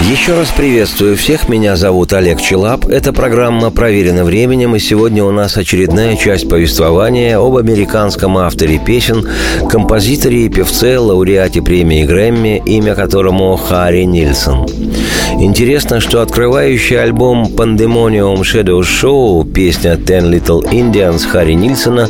Еще 0.00 0.34
раз 0.34 0.50
приветствую 0.56 1.16
всех, 1.16 1.48
меня 1.48 1.76
зовут 1.76 2.12
Олег 2.12 2.40
Челап. 2.40 2.86
Это 2.86 3.12
программа 3.12 3.70
«Проверено 3.70 4.24
временем», 4.24 4.76
и 4.76 4.78
сегодня 4.78 5.24
у 5.24 5.32
нас 5.32 5.56
очередная 5.56 6.16
часть 6.16 6.48
повествования 6.48 7.36
об 7.36 7.56
американском 7.56 8.38
авторе 8.38 8.78
песен, 8.78 9.26
композиторе 9.68 10.46
и 10.46 10.48
певце, 10.48 10.98
лауреате 10.98 11.62
премии 11.62 12.04
Грэмми, 12.04 12.62
имя 12.64 12.94
которому 12.94 13.56
Харри 13.56 14.04
Нильсон. 14.04 14.66
Интересно, 15.40 16.00
что 16.00 16.22
открывающий 16.22 17.00
альбом 17.00 17.46
«Pandemonium 17.46 18.40
Shadow 18.40 18.80
Show» 18.80 19.44
песня 19.50 19.94
«Ten 19.94 20.30
Little 20.30 20.62
Indians» 20.70 21.26
Харри 21.28 21.52
Нильсона 21.52 22.08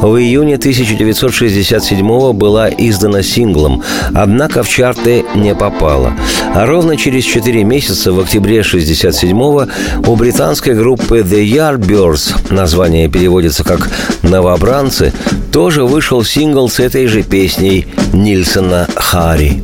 в 0.00 0.16
июне 0.16 0.56
1967 0.56 2.32
была 2.32 2.68
издана 2.70 3.22
синглом, 3.22 3.82
однако 4.14 4.62
в 4.62 4.68
чарты 4.68 5.24
не 5.34 5.54
попала. 5.54 6.12
А 6.54 6.66
ровно 6.66 6.96
через 6.96 7.25
4 7.26 7.64
месяца, 7.64 8.12
в 8.12 8.20
октябре 8.20 8.60
67-го, 8.60 9.66
у 10.08 10.16
британской 10.16 10.74
группы 10.74 11.18
The 11.20 11.44
Yardbirds, 11.44 12.54
название 12.54 13.08
переводится 13.08 13.64
как 13.64 13.90
«Новобранцы», 14.22 15.12
тоже 15.52 15.84
вышел 15.84 16.24
сингл 16.24 16.68
с 16.68 16.78
этой 16.78 17.06
же 17.08 17.22
песней 17.22 17.86
Нильсона 18.12 18.86
«Харри». 18.94 19.62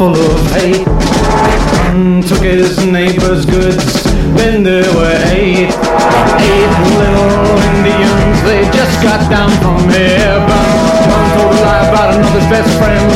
Full 0.00 0.14
of 0.14 0.52
hate. 0.52 0.86
One 1.90 2.22
took 2.22 2.42
his 2.42 2.82
neighbor's 2.86 3.44
goods, 3.44 4.09
then 4.36 4.62
there 4.62 4.90
were 4.94 5.16
eight. 5.32 5.70
Eight 6.40 6.72
little 6.98 7.56
Indians, 7.70 8.36
they 8.46 8.62
just 8.72 8.96
got 9.02 9.20
down 9.30 9.50
from 9.62 9.78
heaven. 9.88 10.66
One 11.10 11.26
told 11.36 11.54
a 11.54 11.60
lie 11.62 11.84
about 11.88 12.14
another's 12.14 12.48
best 12.50 12.70
friend, 12.78 13.10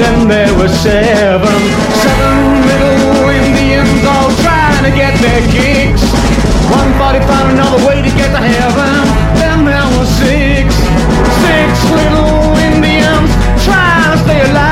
then 0.00 0.28
there 0.28 0.52
were 0.58 0.68
seven. 0.68 1.60
Seven 2.04 2.36
little 2.68 3.30
Indians 3.30 4.02
all 4.04 4.30
trying 4.42 4.84
to 4.84 4.92
get 4.92 5.14
their 5.20 5.42
kicks. 5.54 6.02
One 6.70 6.90
thought 6.98 7.14
he 7.14 7.22
found 7.28 7.52
another 7.54 7.80
way 7.86 8.02
to 8.02 8.10
get 8.16 8.30
to 8.32 8.42
heaven, 8.42 9.04
then 9.40 9.64
there 9.64 9.88
were 9.96 10.10
six. 10.20 10.74
Six 11.44 11.70
little 11.92 12.56
Indians 12.72 13.30
trying 13.64 14.12
to 14.12 14.18
stay 14.24 14.40
alive. 14.50 14.63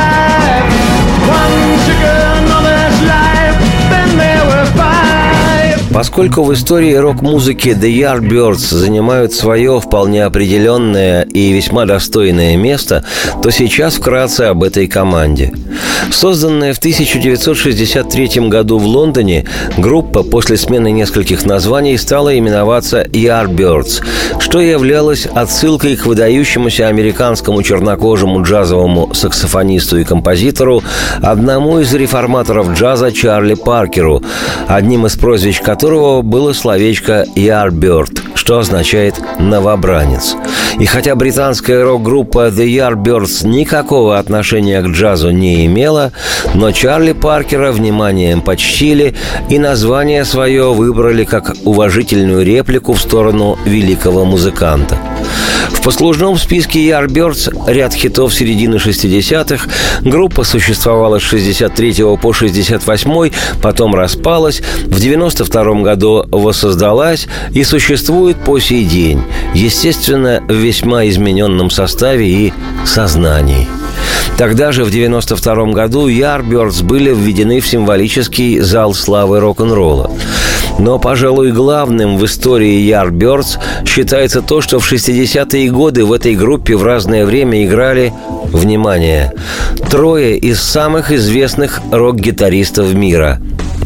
Поскольку 5.92 6.42
в 6.42 6.54
истории 6.54 6.94
рок-музыки 6.94 7.68
The 7.68 7.92
Yardbirds 7.92 8.74
занимают 8.74 9.34
свое 9.34 9.78
вполне 9.78 10.24
определенное 10.24 11.22
и 11.22 11.52
весьма 11.52 11.84
достойное 11.84 12.56
место, 12.56 13.04
то 13.42 13.50
сейчас 13.50 13.96
вкратце 13.96 14.42
об 14.42 14.62
этой 14.62 14.86
команде. 14.86 15.52
Созданная 16.10 16.72
в 16.72 16.78
1963 16.78 18.48
году 18.48 18.78
в 18.78 18.86
Лондоне, 18.86 19.44
группа 19.76 20.22
после 20.22 20.56
смены 20.56 20.90
нескольких 20.90 21.44
названий 21.44 21.98
стала 21.98 22.36
именоваться 22.36 23.02
Yardbirds, 23.02 24.02
что 24.40 24.60
являлось 24.60 25.26
отсылкой 25.26 25.96
к 25.96 26.06
выдающемуся 26.06 26.88
американскому 26.88 27.62
чернокожему 27.62 28.42
джазовому 28.42 29.12
саксофонисту 29.12 29.98
и 29.98 30.04
композитору, 30.04 30.82
одному 31.20 31.80
из 31.80 31.92
реформаторов 31.92 32.72
джаза 32.72 33.12
Чарли 33.12 33.54
Паркеру, 33.54 34.22
одним 34.68 35.06
из 35.06 35.16
прозвищ 35.16 35.60
которого 35.60 35.81
было 36.22 36.52
словечко 36.52 37.26
Yardbird, 37.34 38.36
что 38.36 38.60
означает 38.60 39.16
«новобранец». 39.40 40.36
И 40.78 40.86
хотя 40.86 41.16
британская 41.16 41.82
рок-группа 41.82 42.48
The 42.50 42.66
Yardbirds 42.66 43.44
никакого 43.46 44.18
отношения 44.18 44.80
к 44.80 44.86
джазу 44.86 45.30
не 45.30 45.66
имела, 45.66 46.12
но 46.54 46.70
Чарли 46.70 47.12
Паркера 47.12 47.72
вниманием 47.72 48.42
почтили 48.42 49.16
и 49.48 49.58
название 49.58 50.24
свое 50.24 50.72
выбрали 50.72 51.24
как 51.24 51.52
уважительную 51.64 52.44
реплику 52.44 52.92
в 52.92 53.00
сторону 53.00 53.58
великого 53.64 54.24
музыканта. 54.24 54.96
В 55.70 55.82
послужном 55.82 56.38
списке 56.38 56.78
Yardbirds 56.88 57.70
ряд 57.72 57.94
хитов 57.94 58.34
середины 58.34 58.76
60-х. 58.76 59.68
Группа 60.02 60.44
существовала 60.44 61.18
с 61.18 61.22
63 61.22 62.04
по 62.20 62.32
68 62.32 63.32
потом 63.60 63.94
распалась, 63.94 64.62
в 64.84 65.00
92 65.00 65.82
году 65.82 66.24
воссоздалась 66.30 67.26
и 67.52 67.64
существует 67.64 68.36
по 68.44 68.58
сей 68.58 68.84
день. 68.84 69.22
Естественно, 69.54 70.42
в 70.48 70.52
весьма 70.52 71.08
измененном 71.08 71.70
составе 71.70 72.28
и 72.28 72.52
сознании. 72.84 73.81
Тогда 74.36 74.72
же, 74.72 74.84
в 74.84 74.90
92 74.90 75.66
году, 75.72 76.08
Yardbirds 76.08 76.82
были 76.82 77.14
введены 77.14 77.60
в 77.60 77.66
символический 77.66 78.60
зал 78.60 78.94
славы 78.94 79.40
рок-н-ролла. 79.40 80.10
Но, 80.78 80.98
пожалуй, 80.98 81.52
главным 81.52 82.16
в 82.16 82.24
истории 82.24 82.80
Yardbirds 82.90 83.58
считается 83.86 84.42
то, 84.42 84.60
что 84.60 84.80
в 84.80 84.90
60-е 84.90 85.70
годы 85.70 86.04
в 86.04 86.12
этой 86.12 86.34
группе 86.34 86.76
в 86.76 86.82
разное 86.82 87.26
время 87.26 87.64
играли, 87.64 88.12
внимание, 88.44 89.32
трое 89.90 90.36
из 90.36 90.60
самых 90.60 91.12
известных 91.12 91.80
рок-гитаристов 91.90 92.92
мира. 92.94 93.40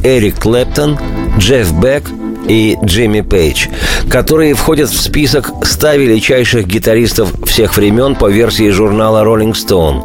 Эрик 0.05 0.41
Клэптон, 0.41 0.99
Джефф 1.39 1.73
Бек 1.73 2.05
и 2.49 2.77
Джимми 2.85 3.21
Пейдж, 3.21 3.69
которые 4.11 4.55
входят 4.55 4.91
в 4.91 5.01
список 5.01 5.51
100 5.63 5.95
величайших 5.95 6.67
гитаристов 6.67 7.33
всех 7.47 7.77
времен 7.77 8.15
по 8.15 8.29
версии 8.31 8.71
журнала 8.71 9.25
Rolling 9.25 9.53
Stone. 9.53 10.05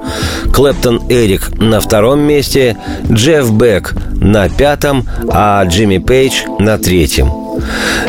Клэптон 0.53 1.03
Эрик 1.09 1.49
на 1.59 1.79
втором 1.79 2.21
месте, 2.21 2.77
Джефф 3.11 3.51
Бек 3.51 3.93
на 4.13 4.49
пятом, 4.49 5.05
а 5.29 5.63
Джимми 5.65 5.97
Пейдж 5.97 6.43
на 6.59 6.77
третьем. 6.77 7.41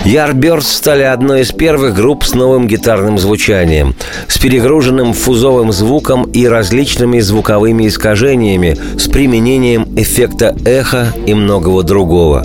Yardbirds 0.05 0.63
стали 0.63 1.03
одной 1.03 1.43
из 1.43 1.53
первых 1.53 1.95
групп 1.95 2.25
с 2.25 2.35
новым 2.35 2.67
гитарным 2.67 3.19
звучанием, 3.19 3.95
с 4.27 4.39
перегруженным 4.39 5.13
фузовым 5.13 5.73
звуком 5.73 6.25
и 6.25 6.47
различными 6.47 7.21
звуковыми 7.21 7.87
искажениями, 7.87 8.77
с 8.99 9.09
применением 9.09 9.87
эффекта 9.97 10.57
эха 10.65 11.09
и 11.27 11.35
многого 11.35 11.83
другого. 11.83 12.45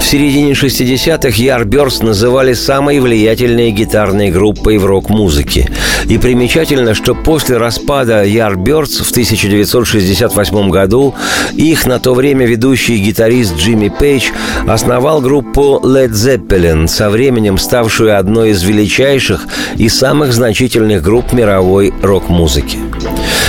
В 0.00 0.04
середине 0.04 0.52
60-х 0.52 1.28
Yardbirds 1.28 2.04
называли 2.04 2.52
самой 2.52 3.00
влиятельной 3.00 3.70
гитарной 3.70 4.30
группой 4.30 4.78
в 4.78 4.86
рок-музыке. 4.86 5.68
И 6.08 6.18
примечательно, 6.18 6.94
что 6.94 7.14
после 7.14 7.56
распада 7.56 8.24
Yardbirds 8.24 9.02
в 9.02 9.10
1968 9.10 10.70
году 10.70 11.14
их 11.54 11.86
на 11.86 11.98
то 11.98 12.14
время 12.14 12.46
ведущий 12.46 12.98
гитарист 12.98 13.56
Джимми 13.56 13.88
Пейдж 13.88 14.30
основал 14.66 15.20
группу 15.20 15.80
Led 15.82 16.10
Zeppelin, 16.10 16.86
со 16.86 17.10
временем 17.10 17.58
ставшую 17.58 18.18
одной 18.18 18.50
из 18.50 18.62
величайших 18.62 19.46
и 19.76 19.88
самых 19.88 20.32
значительных 20.32 21.02
групп 21.02 21.32
мировой 21.32 21.92
рок-музыки. 22.02 22.78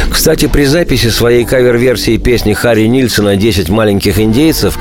Кстати, 0.09 0.47
при 0.47 0.65
записи 0.65 1.07
своей 1.07 1.45
кавер-версии 1.45 2.17
песни 2.17 2.53
Харри 2.53 2.87
Нильсона 2.87 3.35
«10 3.35 3.71
маленьких 3.71 4.19
индейцев» 4.19 4.77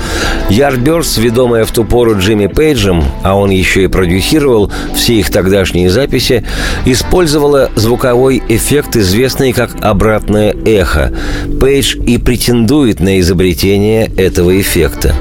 Yardbirds, 0.49 1.21
ведомая 1.21 1.65
в 1.65 1.73
ту 1.73 1.85
пору 1.85 2.19
Джимми 2.19 2.47
Пейджем, 2.47 3.05
а 3.23 3.37
он 3.37 3.51
еще 3.51 3.85
и 3.85 3.89
продюсировал 3.89 4.71
все 4.95 5.15
их 5.15 5.31
тогдашние 5.31 5.91
записи, 5.91 6.45
использовала 6.85 7.71
звуковой 7.75 8.43
эффект, 8.49 8.97
известный 8.97 9.53
как 9.53 9.71
«обратное 9.81 10.55
эхо». 10.65 11.13
Пейдж 11.61 11.97
и 11.97 12.19
претендует 12.19 13.01
на 13.01 13.21
изобретение 13.21 14.11
этого 14.17 14.61
эффекта. 14.61 15.15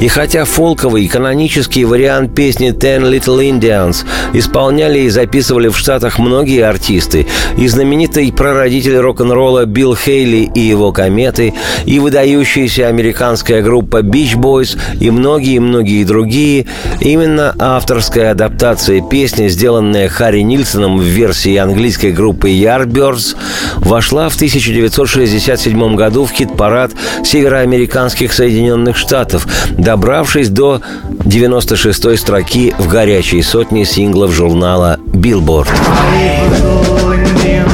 И 0.00 0.06
хотя 0.06 0.44
фолковый 0.44 1.08
канонический 1.08 1.82
вариант 1.82 2.32
песни 2.34 2.70
«Ten 2.70 3.02
Little 3.02 3.40
Indians» 3.40 4.04
исполняли 4.32 5.00
и 5.00 5.08
записывали 5.08 5.68
в 5.68 5.76
Штатах 5.76 6.20
многие 6.20 6.64
артисты, 6.64 7.26
и 7.56 7.66
знаменитый 7.66 8.32
прародитель 8.32 8.96
рок-н-ролла 8.98 9.47
Билл 9.66 9.96
Хейли 9.96 10.50
и 10.54 10.60
его 10.60 10.92
кометы, 10.92 11.54
и 11.84 11.98
выдающаяся 11.98 12.88
американская 12.88 13.62
группа 13.62 13.98
Beach 14.02 14.34
Boys, 14.36 14.78
и 15.00 15.10
многие-многие 15.10 16.04
другие, 16.04 16.66
именно 17.00 17.54
авторская 17.58 18.30
адаптация 18.32 19.00
песни, 19.00 19.48
сделанная 19.48 20.08
Харри 20.08 20.40
Нильсоном 20.40 20.98
в 20.98 21.02
версии 21.02 21.56
английской 21.56 22.12
группы 22.12 22.50
Yardbirds, 22.50 23.36
вошла 23.76 24.28
в 24.28 24.34
1967 24.34 25.96
году 25.96 26.24
в 26.24 26.32
хит-парад 26.32 26.92
североамериканских 27.24 28.32
Соединенных 28.32 28.96
Штатов, 28.96 29.46
добравшись 29.76 30.48
до 30.48 30.80
96-й 31.24 32.16
строки 32.18 32.74
в 32.78 32.88
горячей 32.88 33.42
сотне 33.42 33.84
синглов 33.84 34.32
журнала 34.32 34.98
Billboard. 35.12 35.68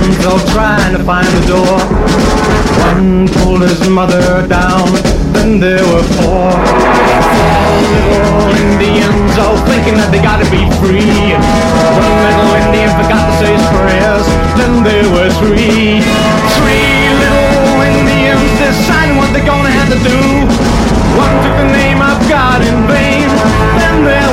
Indians 0.02 0.26
all 0.26 0.38
trying 0.52 0.96
to 0.96 1.02
find 1.04 1.26
the 1.26 1.46
door. 1.46 1.78
One 2.82 3.28
pulled 3.28 3.62
his 3.62 3.88
mother 3.88 4.46
down, 4.48 4.88
then 5.32 5.60
there 5.60 5.82
were 5.92 6.02
four. 6.18 6.50
Four 8.10 8.50
Indians 8.58 9.38
all 9.38 9.56
thinking 9.70 9.96
that 10.00 10.10
they 10.10 10.20
gotta 10.20 10.48
be 10.50 10.66
free. 10.82 11.34
One 11.34 12.16
little 12.26 12.52
Indian 12.66 12.90
forgot 12.98 13.22
to 13.28 13.34
say 13.38 13.52
his 13.54 13.66
prayers, 13.78 14.26
then 14.58 14.82
there 14.82 15.06
were 15.14 15.30
three. 15.40 16.02
Three 16.58 16.98
little 17.22 17.78
Indians 17.84 18.44
deciding 18.58 19.16
what 19.16 19.30
they're 19.32 19.46
gonna 19.46 19.70
have 19.70 19.90
to 19.94 20.00
do. 20.02 20.20
One 21.14 21.34
took 21.46 21.56
the 21.62 21.70
name 21.70 22.02
of 22.02 22.18
God 22.28 22.60
in 22.66 22.76
vain, 22.90 23.30
then 23.78 23.96
there 24.04 24.23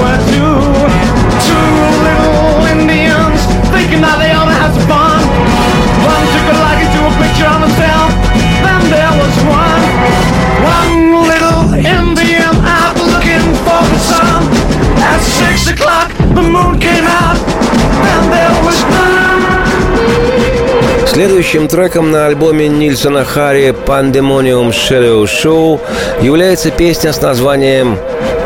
Следующим 21.07 21.67
треком 21.67 22.09
на 22.11 22.27
альбоме 22.27 22.69
Нильсона 22.69 23.25
Харри 23.25 23.75
«Pandemonium 23.85 24.69
Shadow 24.69 25.23
Show» 25.25 25.81
является 26.21 26.71
песня 26.71 27.11
с 27.11 27.21
названием 27.21 27.97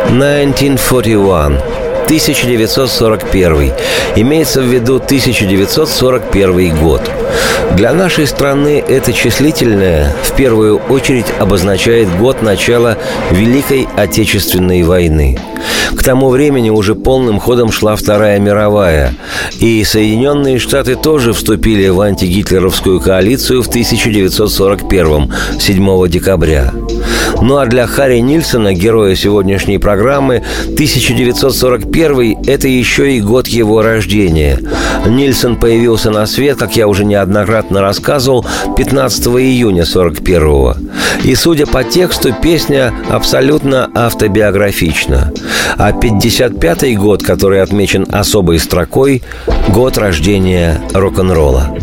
«1941». 0.10 1.75
1941. 2.06 3.74
Имеется 4.16 4.62
в 4.62 4.66
виду 4.66 4.96
1941 4.96 6.78
год. 6.78 7.02
Для 7.76 7.94
нашей 7.94 8.28
страны 8.28 8.84
это 8.88 9.12
числительное 9.12 10.16
в 10.24 10.36
первую 10.36 10.78
очередь 10.78 11.26
обозначает 11.40 12.08
год 12.18 12.42
начала 12.42 12.98
Великой 13.32 13.88
Отечественной 13.98 14.84
войны. 14.84 15.38
К 15.96 16.04
тому 16.04 16.30
времени 16.30 16.70
уже 16.70 16.96
полным 16.96 17.40
ходом 17.40 17.72
шла 17.72 17.96
Вторая 17.96 18.40
мировая, 18.40 19.14
и 19.60 19.84
Соединенные 19.84 20.60
Штаты 20.60 20.96
тоже 20.96 21.34
вступили 21.34 21.88
в 21.88 22.02
антигитлеровскую 22.02 23.00
коалицию 23.00 23.64
в 23.64 23.68
1941, 23.68 25.34
7 25.60 26.08
декабря. 26.08 26.72
Ну 27.42 27.58
а 27.58 27.66
для 27.66 27.86
Харри 27.88 28.20
Нильсона, 28.20 28.74
героя 28.74 29.16
сегодняшней 29.16 29.78
программы, 29.78 30.44
1941– 30.66 32.38
это 32.48 32.68
еще 32.68 33.14
и 33.14 33.22
год 33.22 33.48
его 33.48 33.82
рождения. 33.82 34.60
Нильсон 35.06 35.56
появился 35.58 36.12
на 36.12 36.26
свет, 36.26 36.58
как 36.58 36.76
я 36.76 36.88
уже 36.88 37.06
неоднократно 37.06 37.82
рассказывал, 37.82 38.46
15 38.78 39.28
июня 39.28 39.86
41 39.86 40.76
И, 41.24 41.36
судя 41.36 41.68
по 41.68 41.84
тексту, 41.84 42.34
песня 42.34 42.94
абсолютно 43.10 43.90
автобиографична. 43.94 45.32
А 45.78 45.92
55 45.92 46.98
год, 46.98 47.24
который 47.24 47.62
отмечен 47.62 48.08
особой 48.12 48.60
строкой– 48.60 49.24
год 49.70 49.98
рождения 49.98 50.82
рок-н-ролла. 50.94 51.78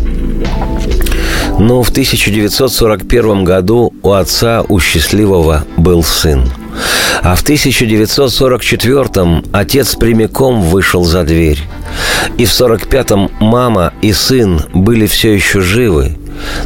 Но 1.59 1.83
в 1.83 1.89
1941 1.89 3.43
году 3.43 3.93
у 4.01 4.11
отца, 4.11 4.63
у 4.67 4.79
счастливого, 4.79 5.65
был 5.77 6.03
сын. 6.03 6.49
А 7.21 7.35
в 7.35 7.43
1944 7.43 9.43
отец 9.51 9.95
прямиком 9.95 10.61
вышел 10.61 11.03
за 11.03 11.23
дверь. 11.23 11.59
И 12.37 12.45
в 12.45 12.49
45-м 12.49 13.29
мама 13.39 13.93
и 14.01 14.13
сын 14.13 14.61
были 14.73 15.05
все 15.05 15.33
еще 15.33 15.61
живы. 15.61 16.17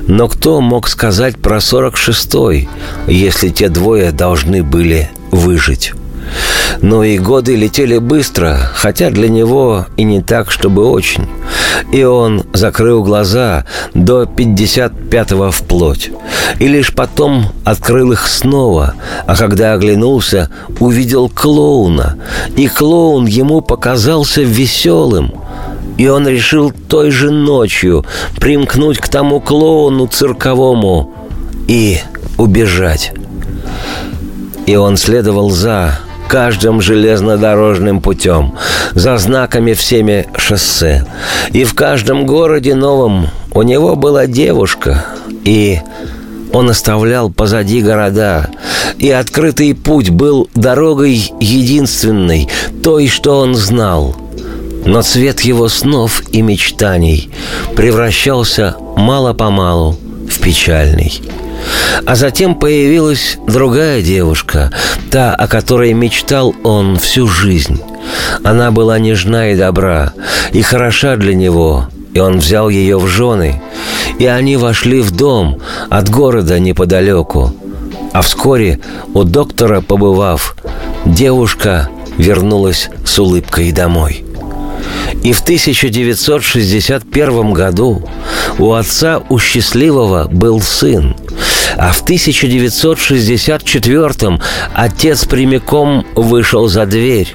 Но 0.07 0.27
кто 0.27 0.61
мог 0.61 0.87
сказать 0.87 1.37
про 1.37 1.57
46-й, 1.57 2.69
если 3.07 3.49
те 3.49 3.69
двое 3.69 4.11
должны 4.11 4.63
были 4.63 5.09
выжить? 5.31 5.93
Но 6.81 7.03
и 7.03 7.17
годы 7.17 7.55
летели 7.55 7.97
быстро, 7.97 8.57
хотя 8.73 9.09
для 9.09 9.29
него 9.29 9.85
и 9.97 10.03
не 10.03 10.21
так, 10.21 10.51
чтобы 10.51 10.85
очень. 10.85 11.27
И 11.91 12.03
он 12.03 12.43
закрыл 12.53 13.03
глаза 13.03 13.65
до 13.93 14.23
55-го 14.23 15.51
вплоть. 15.51 16.11
И 16.59 16.67
лишь 16.67 16.93
потом 16.93 17.45
открыл 17.63 18.11
их 18.11 18.27
снова, 18.27 18.93
а 19.25 19.35
когда 19.35 19.73
оглянулся, 19.73 20.49
увидел 20.79 21.29
клоуна. 21.29 22.17
И 22.55 22.67
клоун 22.67 23.25
ему 23.25 23.61
показался 23.61 24.41
веселым. 24.41 25.33
И 25.97 26.07
он 26.07 26.27
решил 26.27 26.71
той 26.71 27.09
же 27.09 27.31
ночью 27.31 28.05
примкнуть 28.39 28.99
к 28.99 29.07
тому 29.07 29.39
клоуну 29.39 30.07
цирковому 30.07 31.13
и 31.67 31.99
убежать. 32.37 33.13
И 34.67 34.75
он 34.75 34.97
следовал 34.97 35.49
за 35.49 35.99
каждым 36.27 36.81
железнодорожным 36.81 38.01
путем, 38.01 38.55
за 38.93 39.17
знаками 39.17 39.73
всеми 39.73 40.27
шоссе. 40.37 41.05
И 41.51 41.63
в 41.63 41.73
каждом 41.73 42.25
городе 42.25 42.75
новом 42.75 43.27
у 43.53 43.61
него 43.63 43.95
была 43.95 44.27
девушка, 44.27 45.05
и 45.43 45.79
он 46.53 46.69
оставлял 46.69 47.29
позади 47.29 47.81
города, 47.81 48.49
и 48.97 49.09
открытый 49.09 49.75
путь 49.75 50.09
был 50.09 50.49
дорогой 50.55 51.31
единственной, 51.39 52.49
той, 52.83 53.07
что 53.07 53.39
он 53.39 53.55
знал. 53.55 54.15
Но 54.85 55.01
цвет 55.01 55.41
его 55.41 55.67
снов 55.67 56.21
и 56.31 56.41
мечтаний 56.41 57.29
превращался 57.75 58.75
мало-помалу 58.95 59.97
в 60.29 60.39
печальный. 60.39 61.21
А 62.05 62.15
затем 62.15 62.55
появилась 62.55 63.37
другая 63.47 64.01
девушка, 64.01 64.71
та, 65.11 65.33
о 65.33 65.47
которой 65.47 65.93
мечтал 65.93 66.55
он 66.63 66.97
всю 66.97 67.27
жизнь. 67.27 67.81
Она 68.43 68.71
была 68.71 68.99
нежна 68.99 69.51
и 69.51 69.55
добра, 69.55 70.13
и 70.51 70.61
хороша 70.61 71.15
для 71.17 71.33
него, 71.35 71.87
и 72.13 72.19
он 72.19 72.39
взял 72.39 72.69
ее 72.69 72.97
в 72.97 73.07
жены. 73.07 73.61
И 74.19 74.25
они 74.25 74.57
вошли 74.57 75.01
в 75.01 75.11
дом 75.11 75.59
от 75.89 76.09
города 76.09 76.59
неподалеку. 76.59 77.53
А 78.13 78.21
вскоре, 78.21 78.79
у 79.13 79.23
доктора 79.23 79.81
побывав, 79.81 80.55
девушка 81.05 81.89
вернулась 82.17 82.89
с 83.05 83.19
улыбкой 83.19 83.71
домой. 83.71 84.26
И 85.23 85.33
в 85.33 85.41
1961 85.41 87.53
году 87.53 88.07
у 88.57 88.73
отца 88.73 89.21
у 89.29 89.37
счастливого 89.39 90.27
был 90.27 90.61
сын. 90.61 91.15
А 91.77 91.91
в 91.91 92.01
1964 92.01 94.39
отец 94.73 95.25
прямиком 95.25 96.05
вышел 96.15 96.67
за 96.67 96.85
дверь. 96.85 97.33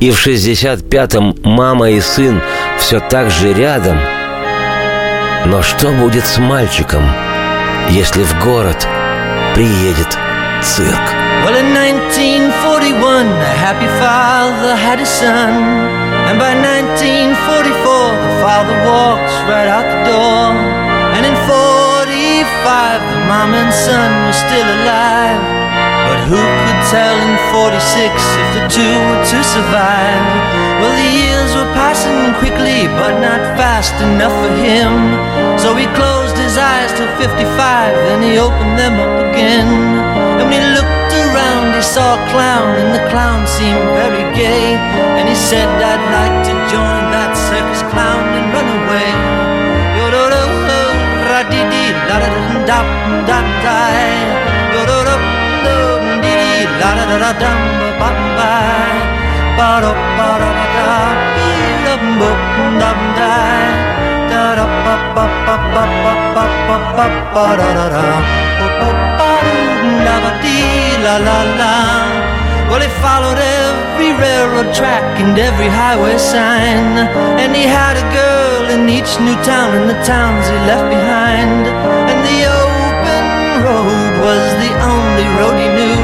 И 0.00 0.10
в 0.10 0.26
65-м 0.26 1.36
мама 1.42 1.90
и 1.90 2.00
сын 2.00 2.40
все 2.78 3.00
так 3.00 3.30
же 3.30 3.54
рядом. 3.54 3.98
Но 5.46 5.62
что 5.62 5.92
будет 5.92 6.26
с 6.26 6.36
мальчиком, 6.38 7.04
если 7.90 8.22
в 8.22 8.38
город 8.44 8.86
приедет 9.54 10.18
цирк? 10.62 11.00
Well, 11.44 11.54
in 11.54 11.76
1941, 11.76 13.26
a 13.26 13.44
happy 13.44 13.86
father 14.00 14.74
had 14.74 15.00
a 15.00 15.06
son. 15.06 16.05
And 16.26 16.42
by 16.42 16.58
1944, 16.58 17.70
the 17.72 18.32
father 18.42 18.76
walks 18.82 19.34
right 19.46 19.70
out 19.70 19.86
the 19.86 20.02
door. 20.10 20.52
And 21.16 21.22
in 21.24 21.36
45, 21.48 23.00
the 23.00 23.20
mom 23.30 23.54
and 23.54 23.72
son 23.72 24.10
were 24.26 24.34
still 24.36 24.68
alive. 24.82 25.40
But 26.06 26.20
who 26.30 26.38
could 26.38 26.80
tell 26.90 27.16
in 27.18 27.34
46 27.50 28.10
if 28.10 28.48
the 28.58 28.64
two 28.68 28.94
were 29.06 29.22
to 29.22 29.38
survive? 29.42 30.22
Well, 30.82 30.94
the 30.94 31.10
years 31.24 31.55
quickly, 32.34 32.90
but 32.98 33.20
not 33.20 33.42
fast 33.54 33.94
enough 34.02 34.34
for 34.42 34.52
him. 34.58 34.90
So 35.58 35.74
he 35.74 35.86
closed 35.94 36.36
his 36.36 36.56
eyes 36.58 36.90
till 36.96 37.10
55, 37.20 37.94
then 38.08 38.22
he 38.22 38.38
opened 38.38 38.78
them 38.78 38.98
up 38.98 39.14
again. 39.30 39.68
And 40.38 40.48
when 40.50 40.58
he 40.58 40.62
looked 40.74 41.12
around, 41.12 41.74
he 41.74 41.82
saw 41.82 42.18
a 42.18 42.22
clown, 42.32 42.74
and 42.82 42.90
the 42.94 43.04
clown 43.10 43.46
seemed 43.46 43.86
very 43.94 44.24
gay. 44.34 44.74
And 45.18 45.28
he 45.28 45.34
said, 45.36 45.68
I'd 45.68 46.04
like 46.18 46.36
to 46.48 46.54
join 46.72 47.02
that 47.14 47.32
circus 47.36 47.82
clown 47.92 48.24
and 48.38 48.46
run 48.54 48.68
away. 48.80 49.46
La 71.06 71.18
la 71.18 71.42
la 71.60 72.26
well, 72.68 72.82
he 72.82 72.88
followed 73.00 73.38
every 73.38 74.10
railroad 74.18 74.74
track 74.74 75.04
and 75.22 75.38
every 75.38 75.68
highway 75.68 76.18
sign. 76.18 76.98
And 77.38 77.54
he 77.54 77.62
had 77.62 77.94
a 77.94 78.06
girl 78.10 78.64
in 78.74 78.88
each 78.90 79.12
new 79.20 79.38
town 79.46 79.70
and 79.78 79.88
the 79.88 79.94
towns 80.02 80.44
he 80.50 80.58
left 80.66 80.90
behind. 80.90 81.62
And 82.10 82.18
the 82.26 82.38
open 82.50 83.24
road 83.62 84.12
was 84.26 84.44
the 84.58 84.72
only 84.82 85.26
road 85.38 85.56
he 85.62 85.68
knew. 85.78 86.02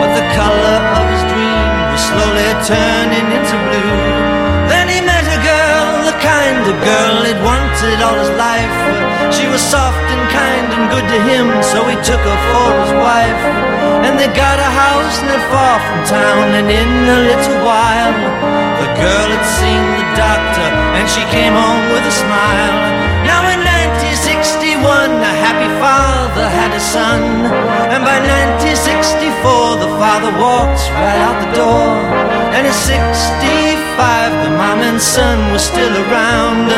But 0.00 0.16
the 0.16 0.26
color 0.32 0.78
of 0.96 1.04
his 1.12 1.22
dream 1.28 1.68
was 1.92 2.00
slowly 2.08 2.48
turning 2.64 3.26
into 3.36 3.56
blue 3.68 4.21
kind 6.22 6.62
of 6.62 6.76
girl 6.86 7.26
he'd 7.26 7.42
wanted 7.42 7.98
all 7.98 8.14
his 8.14 8.30
life. 8.38 8.74
She 9.34 9.50
was 9.50 9.60
soft 9.60 10.06
and 10.14 10.24
kind 10.30 10.66
and 10.70 10.84
good 10.94 11.06
to 11.10 11.18
him, 11.26 11.50
so 11.60 11.82
he 11.90 11.98
took 12.06 12.22
her 12.22 12.40
for 12.54 12.70
his 12.82 12.94
wife. 13.02 13.42
And 14.06 14.14
they 14.18 14.30
got 14.30 14.58
a 14.62 14.70
house 14.70 15.18
not 15.26 15.42
far 15.50 15.76
from 15.82 15.98
town, 16.06 16.46
and 16.58 16.68
in 16.70 16.90
a 17.10 17.18
little 17.26 17.58
while, 17.66 18.14
the 18.82 18.88
girl 18.94 19.28
had 19.34 19.46
seen 19.58 19.82
the 19.98 20.06
doctor, 20.14 20.68
and 20.98 21.04
she 21.10 21.22
came 21.34 21.54
home 21.54 21.84
with 21.90 22.06
a 22.06 22.14
smile. 22.14 22.76
Now 23.26 23.42
in 23.50 23.60
1961, 24.52 25.16
a 25.16 25.32
happy 25.40 25.70
father 25.80 26.44
had 26.44 26.76
a 26.76 26.80
son, 26.80 27.22
and 27.88 28.04
by 28.04 28.20
1964, 28.20 29.80
the 29.80 29.88
father 29.96 30.28
walked 30.36 30.84
right 30.92 31.20
out 31.24 31.40
the 31.40 31.52
door. 31.56 31.88
And 32.52 32.66
at 32.68 32.76
65, 32.76 34.44
the 34.44 34.52
mom 34.52 34.80
and 34.84 35.00
son 35.00 35.52
were 35.52 35.58
still 35.58 35.94
around. 36.04 36.68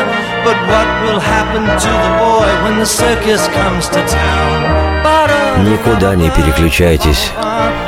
But 0.47 0.55
what 0.71 0.87
will 1.03 1.19
happen 1.19 1.63
to 1.67 1.91
the 2.05 2.11
boy 2.23 2.47
when 2.63 2.79
the 2.79 2.85
circus 2.85 3.47
comes 3.51 3.89
to 3.89 3.99
town? 4.07 5.65
Никуда 5.67 6.15
не 6.15 6.29
переключайтесь. 6.29 7.31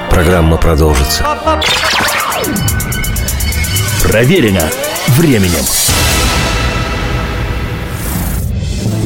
Программа 0.10 0.58
продолжится. 0.58 1.24
Проверено 4.04 4.68
временем. 5.16 5.64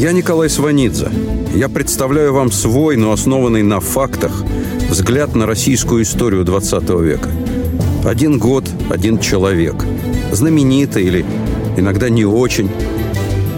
Я 0.01 0.13
Николай 0.13 0.49
Сванидзе. 0.49 1.09
Я 1.53 1.69
представляю 1.69 2.33
вам 2.33 2.51
свой, 2.51 2.97
но 2.97 3.11
основанный 3.11 3.61
на 3.61 3.79
фактах, 3.79 4.43
взгляд 4.89 5.35
на 5.35 5.45
российскую 5.45 6.01
историю 6.01 6.43
20 6.43 6.89
века. 7.01 7.29
Один 8.03 8.39
год, 8.39 8.67
один 8.89 9.19
человек. 9.19 9.75
Знаменитый 10.31 11.03
или 11.03 11.23
иногда 11.77 12.09
не 12.09 12.25
очень, 12.25 12.67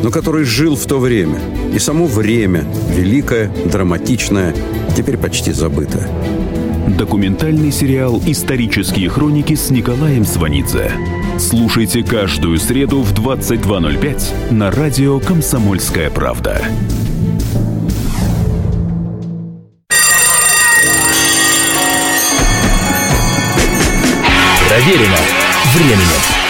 но 0.03 0.11
который 0.11 0.43
жил 0.43 0.75
в 0.75 0.85
то 0.85 0.99
время. 0.99 1.39
И 1.73 1.79
само 1.79 2.07
время, 2.07 2.65
великое, 2.89 3.49
драматичное, 3.63 4.53
теперь 4.97 5.15
почти 5.15 5.53
забытое. 5.53 6.09
Документальный 6.87 7.71
сериал 7.71 8.21
«Исторические 8.25 9.09
хроники» 9.09 9.55
с 9.55 9.69
Николаем 9.69 10.25
Сванидзе. 10.25 10.91
Слушайте 11.39 12.03
каждую 12.03 12.57
среду 12.57 13.01
в 13.01 13.13
22.05 13.13 14.51
на 14.53 14.69
радио 14.69 15.19
«Комсомольская 15.19 16.09
правда». 16.09 16.61
Проверено 24.67 25.19
временем. 25.73 26.42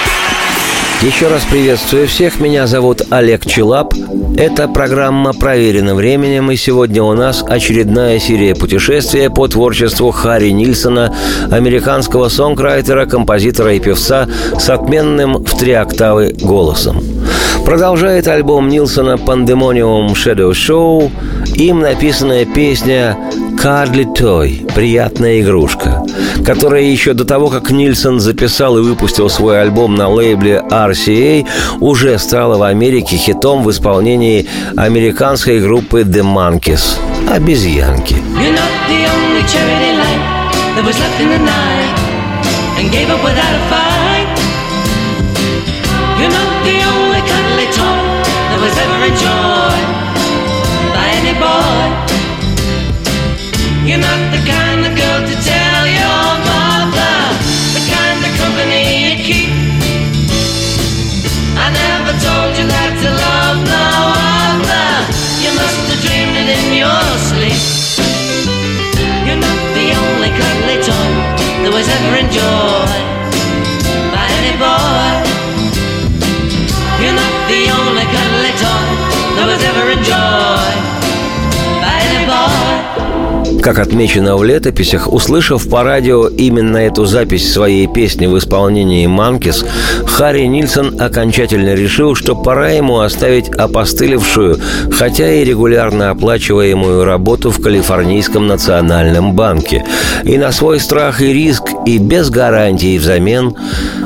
Еще 1.03 1.27
раз 1.27 1.43
приветствую 1.43 2.07
всех. 2.07 2.39
Меня 2.39 2.65
зовут 2.65 3.01
Олег 3.09 3.45
Челап. 3.45 3.93
Это 4.37 4.69
программа 4.69 5.33
«Проверено 5.33 5.95
временем», 5.95 6.49
и 6.49 6.55
сегодня 6.55 7.03
у 7.03 7.11
нас 7.11 7.43
очередная 7.45 8.19
серия 8.19 8.55
путешествия 8.55 9.29
по 9.29 9.49
творчеству 9.49 10.11
Харри 10.11 10.51
Нильсона, 10.51 11.13
американского 11.51 12.29
сонграйтера, 12.29 13.05
композитора 13.05 13.73
и 13.73 13.81
певца 13.81 14.29
с 14.57 14.69
отменным 14.69 15.43
в 15.43 15.57
три 15.59 15.73
октавы 15.73 16.33
голосом. 16.39 17.03
Продолжает 17.65 18.29
альбом 18.29 18.69
Нилсона 18.69 19.15
«Pandemonium 19.15 20.13
Shadow 20.13 20.51
Show», 20.51 21.11
им 21.55 21.79
написанная 21.79 22.45
песня 22.45 23.17
«Cuddly 23.61 24.13
Toy»– 24.13 24.71
«Приятная 24.75 25.41
игрушка», 25.41 26.03
которая 26.45 26.81
еще 26.81 27.13
до 27.13 27.25
того, 27.25 27.49
как 27.49 27.71
Нильсон 27.71 28.19
записал 28.19 28.77
и 28.77 28.81
выпустил 28.81 29.29
свой 29.29 29.61
альбом 29.61 29.95
на 29.95 30.09
лейбле 30.09 30.63
RCA, 30.69 31.45
уже 31.79 32.17
стала 32.19 32.57
в 32.57 32.63
Америке 32.63 33.17
хитом 33.17 33.63
в 33.63 33.71
исполнении 33.71 34.47
американской 34.75 35.59
группы 35.59 36.01
The 36.01 36.23
Monkeys– 36.23 36.97
«Обезьянки». 37.29 38.17
You're 43.73 44.02
You're 53.85 53.97
not 53.97 54.22
Как 83.63 83.79
отмечено 83.79 84.35
в 84.35 84.43
летописях, 84.43 85.11
услышав 85.11 85.69
по 85.69 85.83
радио 85.83 86.27
именно 86.27 86.75
эту 86.75 87.05
запись 87.05 87.49
своей 87.49 87.87
песни 87.87 88.25
в 88.25 88.37
исполнении 88.37 89.07
«Манкис», 89.07 89.63
Харри 90.05 90.47
Нильсон 90.47 90.99
окончательно 90.99 91.73
решил, 91.73 92.13
что 92.13 92.35
пора 92.35 92.71
ему 92.71 92.99
оставить 92.99 93.47
опостылевшую, 93.47 94.59
хотя 94.91 95.31
и 95.31 95.45
регулярно 95.45 96.09
оплачиваемую 96.09 97.05
работу 97.05 97.51
в 97.51 97.61
Калифорнийском 97.61 98.47
национальном 98.47 99.31
банке 99.31 99.85
и 100.25 100.37
на 100.37 100.51
свой 100.51 100.81
страх 100.81 101.21
и 101.21 101.31
риск 101.31 101.63
и 101.85 101.99
без 101.99 102.29
гарантий 102.29 102.97
взамен 102.97 103.55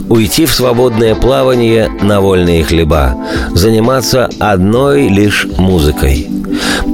уйти 0.07 0.45
в 0.45 0.53
свободное 0.53 1.15
плавание 1.15 1.89
на 2.03 2.21
вольные 2.21 2.63
хлеба, 2.63 3.15
заниматься 3.55 4.29
одной 4.39 5.07
лишь 5.07 5.47
музыкой. 5.57 6.27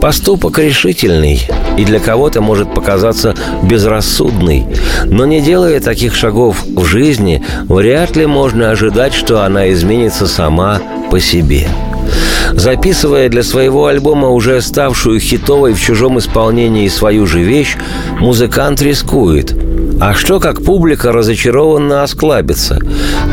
Поступок 0.04 0.60
решительный 0.60 1.39
и 1.78 1.86
для 1.86 2.02
кого-то 2.02 2.42
может 2.42 2.74
показаться 2.74 3.36
безрассудный, 3.63 4.66
но 5.06 5.26
не 5.26 5.39
делая 5.39 5.80
таких 5.80 6.13
шагов 6.13 6.66
в 6.66 6.84
жизни, 6.84 7.42
вряд 7.70 8.18
ли 8.18 8.26
можно 8.26 8.72
ожидать, 8.72 9.13
что 9.13 9.46
она 9.46 9.72
изменится 9.72 10.28
сама 10.28 10.82
по 11.10 11.22
себе. 11.22 11.70
Записывая 12.56 13.30
для 13.30 13.44
своего 13.44 13.88
альбома 13.88 14.30
уже 14.30 14.62
ставшую 14.62 15.20
хитовой 15.20 15.74
в 15.74 15.82
чужом 15.82 16.20
исполнении 16.20 16.88
свою 16.88 17.26
же 17.26 17.42
вещь, 17.42 17.76
музыкант 18.20 18.82
рискует. 18.82 19.56
А 20.00 20.13
что, 20.13 20.39
как 20.39 20.63
публика 20.63 21.12
разочарованно 21.12 22.04
осклабится? 22.04 22.80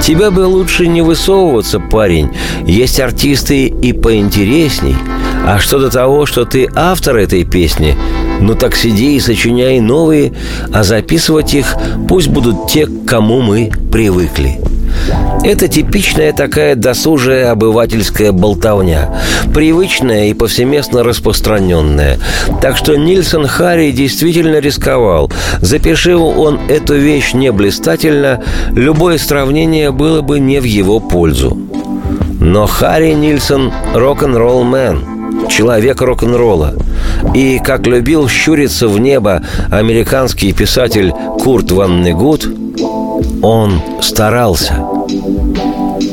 Тебя 0.02 0.30
бы 0.30 0.40
лучше 0.40 0.86
не 0.86 1.02
высовываться, 1.02 1.80
парень. 1.80 2.30
Есть 2.66 3.00
артисты 3.00 3.66
и 3.66 3.92
поинтересней. 3.92 4.96
А 5.46 5.58
что 5.58 5.78
до 5.78 5.90
того, 5.90 6.26
что 6.26 6.44
ты 6.44 6.68
автор 6.74 7.16
этой 7.16 7.44
песни, 7.44 7.96
ну 8.40 8.54
так 8.54 8.76
сиди 8.76 9.16
и 9.16 9.20
сочиняй 9.20 9.80
новые, 9.80 10.32
а 10.72 10.82
записывать 10.82 11.54
их 11.54 11.74
пусть 12.08 12.28
будут 12.28 12.68
те, 12.68 12.86
к 12.86 13.04
кому 13.06 13.40
мы 13.40 13.70
привыкли. 13.90 14.60
Это 15.42 15.68
типичная 15.68 16.32
такая 16.32 16.74
досужая 16.74 17.50
обывательская 17.50 18.30
болтовня, 18.32 19.10
привычная 19.54 20.26
и 20.26 20.34
повсеместно 20.34 21.02
распространенная. 21.02 22.18
Так 22.60 22.76
что 22.76 22.96
Нильсон 22.96 23.46
Харри 23.46 23.90
действительно 23.90 24.60
рисковал. 24.60 25.32
Запишил 25.60 26.26
он 26.26 26.60
эту 26.68 26.94
вещь 26.94 27.32
не 27.32 27.50
блистательно, 27.52 28.42
любое 28.72 29.16
сравнение 29.18 29.90
было 29.92 30.20
бы 30.20 30.40
не 30.40 30.60
в 30.60 30.64
его 30.64 31.00
пользу. 31.00 31.56
Но 32.40 32.66
Харри 32.66 33.12
Нильсон– 33.12 33.72
рок-н-ролл 33.94 34.64
мэн, 34.64 35.48
человек 35.48 36.00
рок-н-ролла. 36.02 36.74
И, 37.34 37.60
как 37.64 37.86
любил 37.86 38.28
щуриться 38.28 38.88
в 38.88 38.98
небо 38.98 39.42
американский 39.70 40.52
писатель 40.52 41.12
Курт 41.38 41.70
Ван 41.70 42.02
Негут, 42.02 42.48
он 43.42 43.80
старался. 44.00 44.89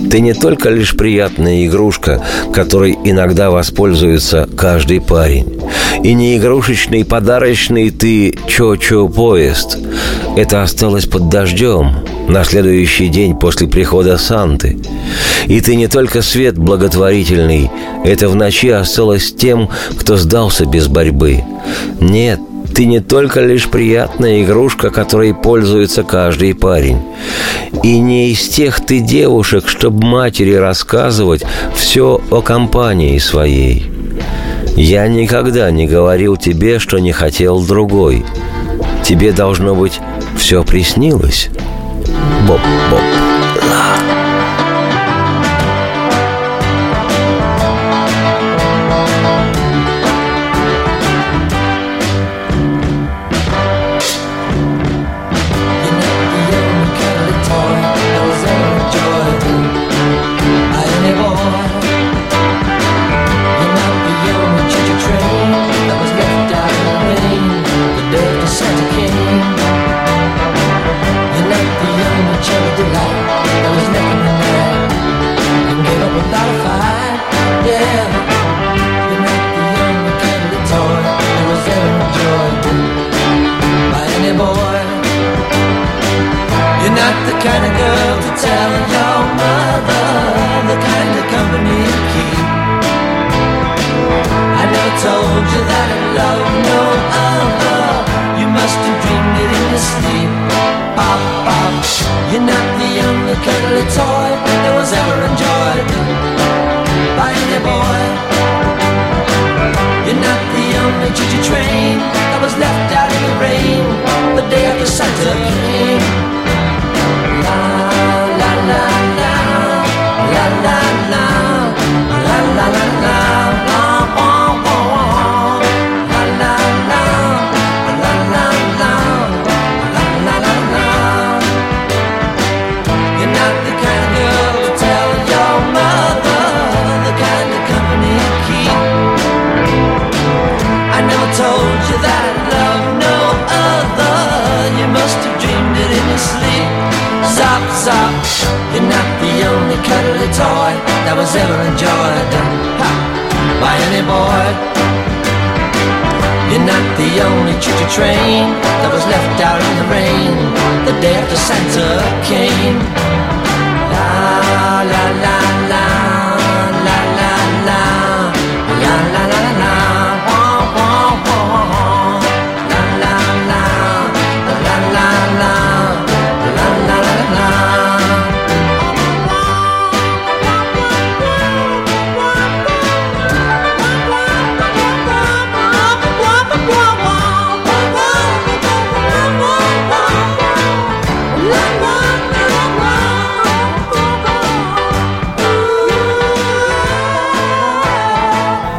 Ты 0.09 0.21
не 0.21 0.33
только 0.33 0.69
лишь 0.69 0.95
приятная 0.95 1.65
игрушка, 1.65 2.23
которой 2.53 2.97
иногда 3.03 3.51
воспользуется 3.51 4.47
каждый 4.55 5.01
парень. 5.01 5.61
И 6.03 6.13
не 6.13 6.37
игрушечный 6.37 7.03
подарочный 7.03 7.89
ты 7.89 8.37
чо-чо 8.47 9.07
поезд. 9.09 9.77
Это 10.35 10.63
осталось 10.63 11.05
под 11.05 11.29
дождем 11.29 11.91
на 12.27 12.43
следующий 12.43 13.07
день 13.07 13.35
после 13.35 13.67
прихода 13.67 14.17
Санты. 14.17 14.77
И 15.47 15.61
ты 15.61 15.75
не 15.75 15.87
только 15.87 16.21
свет 16.21 16.57
благотворительный, 16.57 17.71
это 18.03 18.29
в 18.29 18.35
ночи 18.35 18.69
осталось 18.69 19.33
тем, 19.33 19.69
кто 19.97 20.17
сдался 20.17 20.65
без 20.65 20.87
борьбы. 20.87 21.43
Нет, 21.99 22.39
Ты 22.77 22.85
не 22.85 22.99
только 22.99 23.41
лишь 23.41 23.67
приятная 23.69 24.43
игрушка, 24.43 24.91
которой 24.91 25.33
пользуется 25.33 26.03
каждый 26.03 26.53
парень. 26.53 27.01
И 27.81 27.99
не 27.99 28.29
из 28.29 28.47
тех 28.49 28.85
ты 28.85 28.99
девушек, 28.99 29.67
чтобы 29.67 30.05
матери 30.05 30.53
рассказывать 30.53 31.41
все 31.73 32.21
о 32.29 32.41
компании 32.41 33.17
своей. 33.17 33.89
Я 34.75 35.07
никогда 35.07 35.71
не 35.71 35.87
говорил 35.87 36.37
тебе, 36.37 36.77
что 36.77 36.99
не 36.99 37.13
хотел 37.13 37.65
другой. 37.65 38.23
Тебе, 39.03 39.31
должно 39.31 39.73
быть, 39.73 39.99
все 40.37 40.63
приснилось. 40.63 41.49
Боп-боп. 42.47 43.01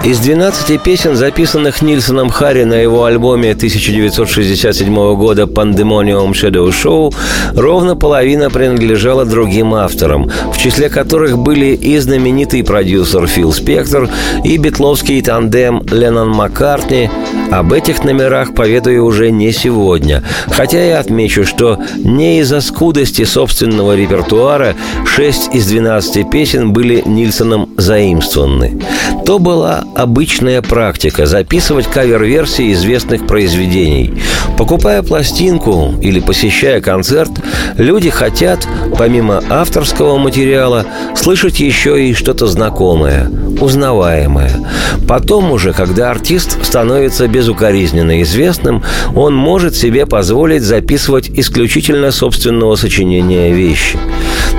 Из 0.09 0.21
12 0.21 0.83
песен, 0.83 1.17
записанных 1.17 1.83
Нильсоном 1.83 2.31
Харри 2.31 2.65
на 2.65 2.81
его 2.81 3.05
альбоме 3.05 3.51
1967 3.51 5.15
года 5.17 5.43
«Pandemonium 5.43 6.31
Shadow 6.31 6.71
Show», 6.71 7.15
ровно 7.55 7.95
половина 7.95 8.49
принадлежала 8.49 9.27
другим 9.27 9.75
авторам, 9.75 10.31
в 10.51 10.57
числе 10.57 10.89
которых 10.89 11.37
были 11.37 11.75
и 11.75 11.99
знаменитый 11.99 12.65
продюсер 12.65 13.27
Фил 13.27 13.53
Спектор, 13.53 14.09
и 14.45 14.57
битловский 14.57 15.21
тандем 15.21 15.83
Леннон 15.91 16.31
Маккартни. 16.31 17.11
Об 17.51 17.75
этих 17.75 18.03
номерах 18.03 18.55
поведаю 18.55 19.05
уже 19.05 19.31
не 19.31 19.53
сегодня, 19.53 20.23
хотя 20.51 20.83
я 20.83 21.01
отмечу, 21.01 21.45
что 21.45 21.79
не 21.97 22.41
из-за 22.41 22.63
скудости 22.63 23.25
собственного 23.25 23.95
репертуара 23.95 24.75
6 25.05 25.55
из 25.55 25.67
12 25.67 26.31
песен 26.31 26.73
были 26.73 27.03
Нильсоном 27.05 27.69
заимствованы. 27.77 28.81
То 29.27 29.39
была 29.39 29.85
обычная 29.99 30.63
практика 30.63 31.27
записывать 31.27 31.89
кавер-версии 31.89 32.73
известных 32.73 33.27
произведений. 33.27 34.15
Покупая 34.57 35.03
пластинку 35.03 35.95
или 36.01 36.21
посещая 36.21 36.81
концерт, 36.81 37.31
люди 37.77 38.09
хотят, 38.09 38.67
помимо 38.97 39.43
авторского 39.51 40.17
материала, 40.17 40.87
слышать 41.17 41.59
еще 41.59 42.01
и 42.09 42.15
что-то 42.15 42.47
знакомое, 42.47 43.29
узнаваемое. 43.61 44.69
Потом 45.09 45.51
уже, 45.51 45.73
когда 45.73 46.13
артист 46.13 46.65
становится 46.65 47.27
безукоризненно 47.27 48.23
известным, 48.23 48.85
он 49.17 49.35
может 49.35 49.75
себе 49.75 50.07
позволить 50.07 50.63
записывать 50.63 51.29
исключительно 51.29 52.13
собственного 52.13 52.77
сочинения 52.77 53.53
вещи. 53.53 53.99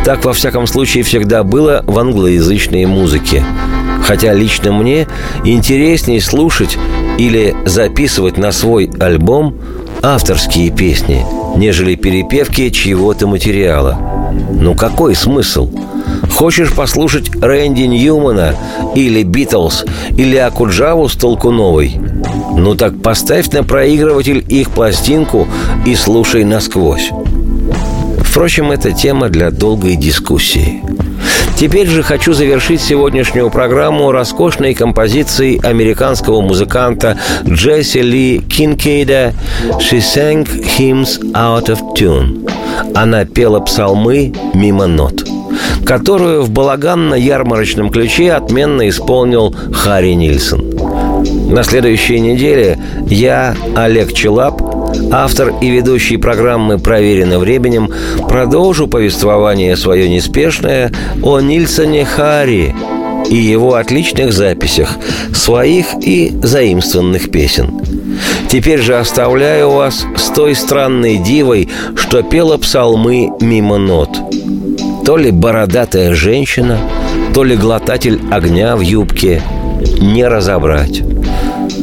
Так, 0.04 0.26
во 0.26 0.34
всяком 0.34 0.68
случае, 0.68 1.04
всегда 1.04 1.44
было 1.44 1.82
в 1.88 1.98
англоязычной 1.98 2.86
музыке. 2.86 3.46
Хотя 4.10 4.34
лично 4.34 4.74
мне 4.74 5.08
интереснее 5.46 6.20
слушать 6.20 6.80
или 7.20 7.56
записывать 7.68 8.40
на 8.40 8.52
свой 8.52 8.90
альбом 9.00 9.54
авторские 10.02 10.72
песни, 10.72 11.24
нежели 11.56 11.94
перепевки 11.94 12.72
чьего-то 12.72 13.28
материала. 13.28 14.00
Ну 14.50 14.74
какой 14.74 15.14
смысл? 15.14 15.70
Хочешь 16.32 16.74
послушать 16.74 17.30
Рэнди 17.36 17.84
Ньюмана 17.84 18.56
или 18.96 19.22
Битлз 19.22 19.86
или 20.18 20.38
Акуджаву 20.38 21.08
с 21.08 21.14
Толкуновой? 21.14 22.02
Ну 22.58 22.74
так 22.74 23.00
поставь 23.04 23.52
на 23.52 23.64
проигрыватель 23.64 24.44
их 24.50 24.72
пластинку 24.72 25.48
и 25.86 25.94
слушай 25.94 26.44
насквозь. 26.44 27.12
Впрочем, 28.22 28.72
это 28.72 28.92
тема 28.92 29.30
для 29.30 29.52
долгой 29.52 29.98
дискуссии. 29.98 30.82
Теперь 31.60 31.88
же 31.88 32.04
хочу 32.04 32.32
завершить 32.32 32.80
сегодняшнюю 32.80 33.50
программу 33.50 34.14
роскошной 34.14 34.74
композицией 34.74 35.60
американского 35.60 36.40
музыканта 36.40 37.20
Джесси 37.46 38.02
Ли 38.02 38.40
Кинкейда 38.40 39.34
«She 39.80 39.98
sang 39.98 40.48
hymns 40.48 41.20
out 41.34 41.66
of 41.66 41.80
tune». 41.98 42.50
Она 42.96 43.26
пела 43.26 43.60
псалмы 43.60 44.34
мимо 44.54 44.88
нот 44.88 45.26
которую 45.86 46.44
в 46.44 46.52
балаганно-ярмарочном 46.52 47.90
ключе 47.90 48.34
отменно 48.34 48.88
исполнил 48.88 49.56
Харри 49.74 50.14
Нильсон. 50.14 50.64
На 51.52 51.64
следующей 51.64 52.20
неделе 52.20 52.78
я, 53.08 53.56
Олег 53.76 54.14
Челап, 54.14 54.62
автор 55.12 55.54
и 55.62 55.70
ведущий 55.70 56.18
программы 56.18 56.78
«Проверено 56.78 57.40
временем», 57.40 57.92
продолжу 58.28 58.88
повествование 58.88 59.76
свое 59.76 60.10
неспешное 60.10 60.92
о 61.24 61.40
Нильсоне 61.40 62.06
Харри, 62.06 62.76
и 63.30 63.36
его 63.36 63.76
отличных 63.76 64.34
записях 64.34 64.98
своих 65.34 65.88
и 66.02 66.34
заимствованных 66.42 67.32
песен. 67.32 67.82
Теперь 68.50 68.82
же 68.82 68.98
оставляю 68.98 69.72
вас 69.72 70.06
с 70.18 70.30
той 70.30 70.56
странной 70.56 71.18
дивой, 71.18 71.70
что 71.96 72.24
пела 72.24 72.58
псалмы 72.58 73.30
мимо 73.40 73.78
нот. 73.78 74.10
То 75.06 75.18
ли 75.18 75.32
бородатая 75.32 76.14
женщина, 76.14 76.80
то 77.34 77.44
ли 77.44 77.56
глотатель 77.56 78.20
огня 78.32 78.76
в 78.76 78.82
юбке, 78.82 79.42
не 80.02 80.28
разобрать. 80.28 81.02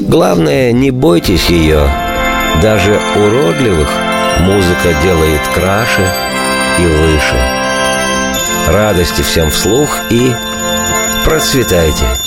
Главное, 0.08 0.72
не 0.72 0.90
бойтесь 0.90 1.48
ее. 1.48 1.88
Даже 2.62 2.98
уродливых 3.16 3.88
музыка 4.40 4.94
делает 5.02 5.40
краше 5.54 6.10
и 6.78 6.86
выше. 6.86 7.36
Радости 8.68 9.22
всем 9.22 9.50
вслух 9.50 9.98
и 10.10 10.34
процветайте. 11.24 12.25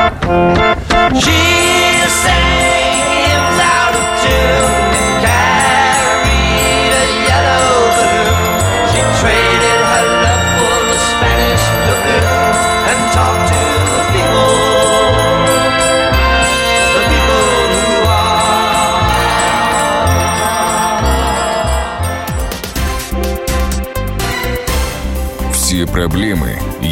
She 1.20 1.41
sang 2.22 3.07
hymns 3.26 3.59
out 3.74 3.95
of 3.95 4.07
tune 4.22 4.93
and 5.01 5.14
carried 5.24 6.93
a 7.03 7.07
yellow 7.28 7.70
balloon. 7.97 8.55
She 8.91 9.01
traded 9.20 9.80
her 9.93 10.07
love 10.24 10.45
for 10.59 10.78
the 10.91 10.99
Spanish 11.11 11.64
doubloon 11.87 12.53
and 12.91 13.01
talked 13.16 13.45
to 13.53 13.62
the 13.95 14.03
people, 14.14 14.53
the 16.95 17.03
people 17.12 17.47
who 17.72 17.95
are. 18.07 18.37
Все 25.53 25.87
проблемы 25.87 26.59